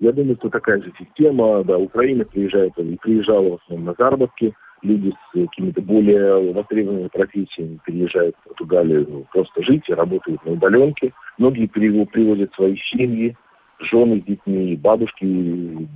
Я 0.00 0.12
думаю, 0.12 0.36
что 0.36 0.50
такая 0.50 0.82
же 0.82 0.92
система. 0.98 1.64
Да, 1.64 1.78
Украина 1.78 2.24
приезжает, 2.24 2.74
приезжала 2.74 3.50
в 3.50 3.54
основном 3.62 3.86
на 3.86 3.94
заработки 3.98 4.54
люди 4.82 5.10
с 5.10 5.32
какими-то 5.32 5.80
более 5.80 6.52
востребованными 6.52 7.08
профессиями 7.08 7.78
переезжают 7.84 8.36
в 8.36 8.48
Португалию 8.48 9.06
ну, 9.08 9.26
просто 9.32 9.62
жить 9.62 9.88
и 9.88 9.94
работают 9.94 10.44
на 10.44 10.52
удаленке. 10.52 11.12
Многие 11.38 11.66
привозят 11.66 12.52
свои 12.54 12.76
семьи, 12.92 13.36
жены 13.78 14.20
с 14.20 14.24
детьми, 14.24 14.76
бабушки, 14.76 15.24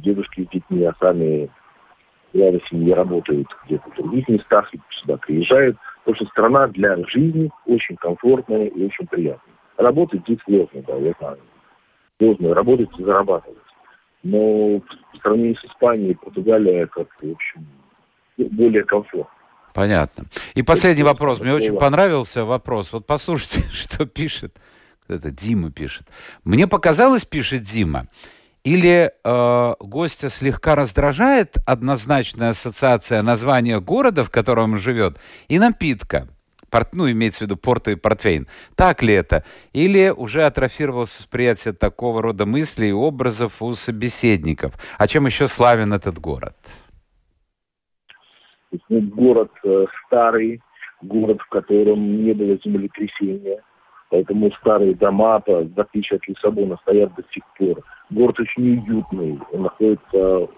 дедушки 0.02 0.44
с 0.44 0.48
детьми, 0.48 0.84
а 0.84 0.94
сами 1.00 1.48
главы 2.32 2.60
семьи 2.68 2.92
работают 2.92 3.48
где-то 3.66 3.90
в 3.90 3.94
других 3.96 4.28
местах 4.28 4.72
и 4.74 4.80
сюда 5.00 5.16
приезжают. 5.16 5.76
Потому 6.04 6.16
что 6.16 6.32
страна 6.32 6.66
для 6.68 6.96
жизни 7.06 7.50
очень 7.66 7.96
комфортная 7.96 8.66
и 8.66 8.86
очень 8.86 9.06
приятная. 9.06 9.54
Работать 9.76 10.22
здесь 10.22 10.38
сложно, 10.44 10.82
да, 10.86 10.96
я 10.96 11.12
знаю. 11.18 11.38
Сложно 12.18 12.54
работать 12.54 12.88
и 12.98 13.04
зарабатывать. 13.04 13.58
Но 14.22 14.78
в 14.78 15.18
сравнении 15.22 15.54
с 15.54 15.64
Испанией, 15.64 16.16
Португалия, 16.16 16.86
как, 16.86 17.08
в 17.22 17.30
общем, 17.30 17.66
более 18.36 18.84
комфортно. 18.84 19.32
Понятно. 19.74 20.24
И 20.54 20.62
последний 20.62 21.04
вопрос. 21.04 21.40
Мне 21.40 21.54
очень 21.54 21.76
понравился 21.76 22.44
вопрос. 22.44 22.92
Вот 22.92 23.06
послушайте, 23.06 23.60
что 23.72 24.06
пишет. 24.06 24.56
Это 25.08 25.30
Дима 25.30 25.70
пишет. 25.70 26.06
Мне 26.44 26.66
показалось, 26.66 27.24
пишет 27.24 27.62
Дима, 27.62 28.08
или 28.64 29.10
э, 29.24 29.74
гостя 29.80 30.28
слегка 30.28 30.74
раздражает 30.74 31.56
однозначная 31.66 32.50
ассоциация 32.50 33.22
названия 33.22 33.80
города, 33.80 34.24
в 34.24 34.30
котором 34.30 34.74
он 34.74 34.78
живет, 34.78 35.18
и 35.48 35.58
напитка. 35.58 36.28
Порт, 36.70 36.94
ну, 36.94 37.10
имеется 37.10 37.40
в 37.40 37.42
виду 37.46 37.56
порто 37.56 37.92
и 37.92 37.94
портвейн. 37.94 38.46
Так 38.76 39.02
ли 39.02 39.14
это? 39.14 39.42
Или 39.72 40.12
уже 40.14 40.42
атрофировалось 40.42 41.18
восприятие 41.18 41.72
такого 41.72 42.20
рода 42.20 42.44
мыслей 42.44 42.90
и 42.90 42.92
образов 42.92 43.62
у 43.62 43.72
собеседников? 43.72 44.74
А 44.98 45.06
чем 45.06 45.24
еще 45.24 45.46
славен 45.46 45.94
этот 45.94 46.18
город? 46.18 46.56
город 48.90 49.50
э, 49.64 49.86
старый, 50.06 50.60
город, 51.00 51.38
в 51.40 51.48
котором 51.48 52.22
не 52.22 52.34
было 52.34 52.58
землетрясения, 52.62 53.62
поэтому 54.10 54.50
старые 54.52 54.94
дома, 54.94 55.42
в 55.46 55.80
отличие 55.80 56.16
от 56.16 56.28
Лиссабона, 56.28 56.76
стоят 56.82 57.14
до 57.14 57.22
сих 57.32 57.42
пор. 57.58 57.82
Город 58.10 58.40
очень 58.40 58.78
уютный, 58.78 59.38
он 59.52 59.62
находится 59.62 60.48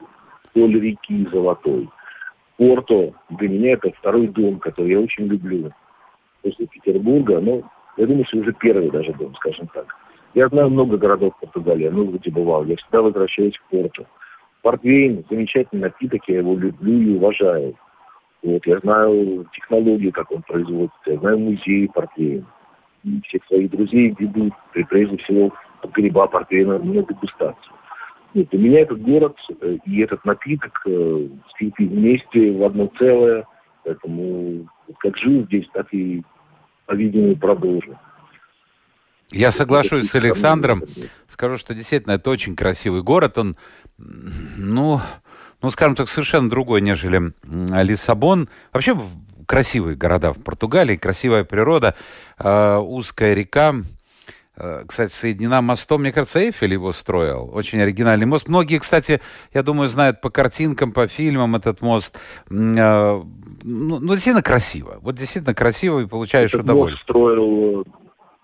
вдоль 0.55 0.81
реки 0.81 1.27
Золотой. 1.33 1.89
Порто 2.57 3.13
для 3.31 3.49
меня 3.49 3.73
это 3.73 3.91
второй 3.93 4.29
дом, 4.29 4.59
который 4.59 4.91
я 4.91 5.01
очень 5.01 5.27
люблю. 5.27 5.73
После 6.43 6.67
Петербурга, 6.67 7.41
ну, 7.41 7.63
я 7.97 8.07
думаю, 8.07 8.25
что 8.27 8.39
уже 8.39 8.53
первый 8.53 8.91
даже 8.91 9.13
дом, 9.15 9.35
скажем 9.37 9.69
так. 9.69 9.87
Я 10.35 10.49
знаю 10.49 10.71
много 10.71 10.97
городов 10.97 11.35
Португалии, 11.41 11.85
я 11.85 11.91
много 11.91 12.19
где 12.19 12.31
бывал. 12.31 12.65
Я 12.65 12.77
всегда 12.77 13.03
возвращаюсь 13.03 13.57
в 13.57 13.71
Порту. 13.71 14.07
Портвейн– 14.63 15.25
замечательный 15.31 15.81
напиток, 15.81 16.23
я 16.29 16.39
его 16.39 16.55
люблю 16.55 17.01
и 17.01 17.17
уважаю. 17.17 17.75
Вот, 18.43 18.67
я 18.67 18.79
знаю 18.81 19.47
технологии, 19.53 20.11
как 20.11 20.31
он 20.31 20.43
производится, 20.43 20.99
я 21.07 21.19
знаю 21.19 21.39
музеи 21.39 21.87
портвейна. 21.87 22.47
Всех 23.29 23.45
своих 23.47 23.71
друзей 23.71 24.15
ведут, 24.19 24.53
прежде 24.89 25.17
всего, 25.19 25.53
погреба 25.81 26.27
портвейна 26.27 26.79
на 26.79 27.03
дегустацию. 27.03 27.73
Вот, 28.35 28.49
для 28.51 28.59
меня 28.59 28.81
этот 28.81 29.01
город 29.03 29.37
э, 29.61 29.79
и 29.87 30.01
этот 30.01 30.25
напиток 30.25 30.81
э, 30.87 31.29
слиты 31.57 31.87
вместе 31.87 32.53
в 32.53 32.63
одно 32.63 32.91
целое, 32.99 33.45
поэтому 33.85 34.69
как 34.99 35.17
жил 35.17 35.45
здесь, 35.47 35.67
так 35.73 35.93
и, 35.93 36.23
по-видимому, 36.87 37.37
продолжу. 37.37 37.99
Я 39.33 39.51
соглашусь 39.51 40.11
с 40.11 40.15
Александром. 40.15 40.83
Скажу, 41.29 41.57
что 41.57 41.75
действительно 41.75 42.13
это 42.13 42.31
очень 42.31 42.57
красивый 42.57 43.03
город. 43.03 43.39
Он, 43.39 43.57
ну, 43.97 45.01
ну, 45.63 45.71
скажем 45.71 45.95
так, 45.95 46.09
совершенно 46.09 46.51
другой, 46.51 46.81
нежели 46.81 47.33
Лиссабон. 47.45 48.49
Вообще 48.73 48.97
красивые 49.51 49.97
города 49.97 50.33
в 50.33 50.41
Португалии, 50.45 50.95
красивая 50.95 51.43
природа, 51.43 51.97
э, 52.39 52.77
узкая 52.77 53.35
река. 53.35 53.75
Э, 54.57 54.85
кстати, 54.87 55.11
соединена 55.11 55.61
мостом, 55.61 56.03
мне 56.03 56.13
кажется, 56.13 56.39
Эйфель 56.39 56.75
его 56.75 56.93
строил. 56.93 57.51
Очень 57.53 57.81
оригинальный 57.81 58.27
мост. 58.27 58.47
Многие, 58.47 58.79
кстати, 58.79 59.21
я 59.53 59.65
думаю, 59.65 59.89
знают 59.89 60.21
по 60.21 60.31
картинкам, 60.31 60.93
по 60.93 61.09
фильмам 61.09 61.57
этот 61.57 61.81
мост. 61.81 62.17
Э, 62.49 62.53
ну, 62.53 63.99
ну, 63.99 64.13
действительно 64.13 64.45
красиво. 64.45 64.99
Вот 65.03 65.17
действительно 65.17 65.53
красиво 65.53 65.99
и 65.99 66.07
получаешь 66.07 66.51
этот 66.51 66.67
удовольствие. 66.67 66.93
Мост 66.93 67.03
строил, 67.03 67.85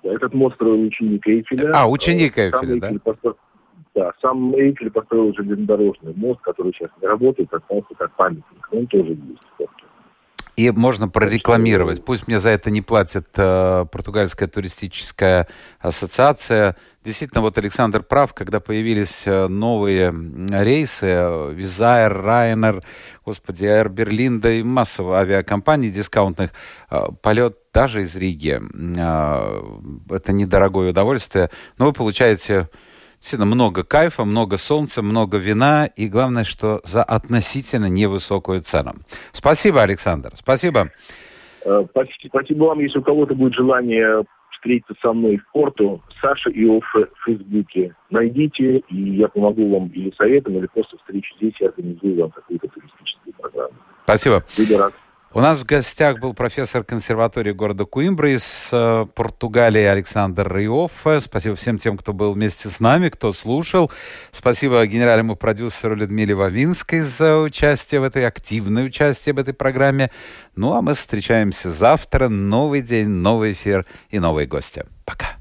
этот 0.03 0.35
мост 0.35 0.57
строил 0.57 0.83
ученик 0.83 1.25
Эйфеля. 1.25 1.71
А, 1.73 1.89
ученик 1.89 2.37
Эйфеля, 2.37 2.81
да? 2.81 2.91
Построил, 3.05 3.37
да, 3.95 4.13
сам 4.21 4.53
Эйфель 4.57 4.91
построил 4.91 5.33
железнодорожный 5.35 6.15
мост, 6.17 6.41
который 6.41 6.73
сейчас 6.73 6.91
не 7.01 7.07
работает, 7.07 7.55
остался 7.55 7.95
как 7.97 8.13
памятник. 8.17 8.69
Он 8.73 8.89
тоже 8.89 9.11
есть. 9.11 9.71
И 10.57 10.71
можно 10.71 11.07
прорекламировать. 11.07 12.03
Пусть 12.03 12.27
мне 12.27 12.39
за 12.39 12.49
это 12.49 12.71
не 12.71 12.81
платит 12.81 13.29
э, 13.37 13.85
португальская 13.93 14.49
туристическая 14.49 15.49
ассоциация. 15.81 16.77
Действительно, 17.05 17.43
вот 17.43 17.59
Александр 17.59 18.03
прав, 18.03 18.33
когда 18.33 18.59
появились 18.59 19.27
э, 19.27 19.49
новые 19.49 20.15
рейсы, 20.51 21.07
э, 21.07 21.53
Визайр, 21.53 22.23
Райнер, 22.23 22.83
господи, 23.27 23.65
Air 23.65 23.89
Berlin, 23.89 24.39
да 24.39 24.51
и 24.51 24.63
массово 24.63 25.19
авиакомпаний 25.19 25.91
дискаунтных, 25.91 26.53
э, 26.91 27.09
полет 27.21 27.59
даже 27.75 28.03
из 28.03 28.17
Риги. 28.17 28.59
Э, 28.99 29.63
это 30.09 30.33
недорогое 30.33 30.91
удовольствие, 30.91 31.51
но 31.77 31.85
вы 31.85 31.93
получаете 31.93 32.71
Действительно, 33.27 33.53
много 33.53 33.83
кайфа, 33.83 34.25
много 34.25 34.57
солнца, 34.57 35.03
много 35.03 35.37
вина 35.39 35.87
и, 35.87 36.07
главное, 36.07 36.45
что 36.45 36.81
за 36.85 37.03
относительно 37.03 37.87
невысокую 37.87 38.61
цену. 38.61 38.93
Спасибо, 39.33 39.83
Александр. 39.83 40.31
Спасибо. 40.35 40.93
Э, 41.65 41.85
спасибо 41.91 42.63
вам. 42.67 42.79
Если 42.79 43.01
у 43.01 43.03
кого-то 43.03 43.35
будет 43.35 43.55
желание 43.55 44.23
встретиться 44.53 44.95
со 45.03 45.13
мной 45.13 45.39
в 45.39 45.53
порту, 45.53 46.01
Саша 46.21 46.51
Иов 46.51 46.85
в 46.95 47.25
Фейсбуке. 47.25 47.97
Найдите, 48.11 48.79
и 48.89 49.17
я 49.17 49.27
помогу 49.27 49.73
вам 49.77 49.89
или 49.89 50.15
советом, 50.17 50.59
или 50.59 50.69
просто 50.73 50.97
встречу 50.99 51.35
здесь 51.39 51.55
и 51.59 51.65
организую 51.65 52.21
вам 52.21 52.31
какую-то 52.31 52.69
туристическую 52.69 53.35
программу. 53.41 53.75
Спасибо. 54.05 54.45
Буду 54.57 54.79
рад. 54.79 54.95
У 55.37 55.41
нас 55.41 55.59
в 55.59 55.67
гостях 55.67 56.19
был 56.19 56.33
профессор 56.33 56.83
консерватории 56.83 57.53
города 57.53 57.85
Куимбра 57.85 58.35
из 58.35 58.71
э, 58.73 59.05
Португалии 59.15 59.83
Александр 59.83 60.51
Риоф. 60.51 60.93
Спасибо 61.21 61.55
всем 61.57 61.77
тем, 61.77 61.99
кто 61.99 62.15
был 62.15 62.33
вместе 62.33 62.71
с 62.71 62.81
нами, 62.81 63.11
кто 63.11 63.35
слушал. 63.35 63.93
Спасибо 64.33 64.87
генеральному 64.87 65.37
продюсеру 65.37 65.95
Людмиле 65.95 66.35
Вавинской 66.35 67.03
за 67.03 67.37
участие 67.37 68.01
в 68.01 68.05
этой, 68.05 68.27
активное 68.27 68.85
участие 68.85 69.35
в 69.35 69.39
этой 69.39 69.53
программе. 69.53 70.11
Ну, 70.55 70.73
а 70.73 70.81
мы 70.81 70.95
встречаемся 70.95 71.71
завтра. 71.71 72.31
Новый 72.31 72.81
день, 72.81 73.09
новый 73.09 73.53
эфир 73.53 73.85
и 74.09 74.19
новые 74.19 74.47
гости. 74.47 74.87
Пока. 75.05 75.37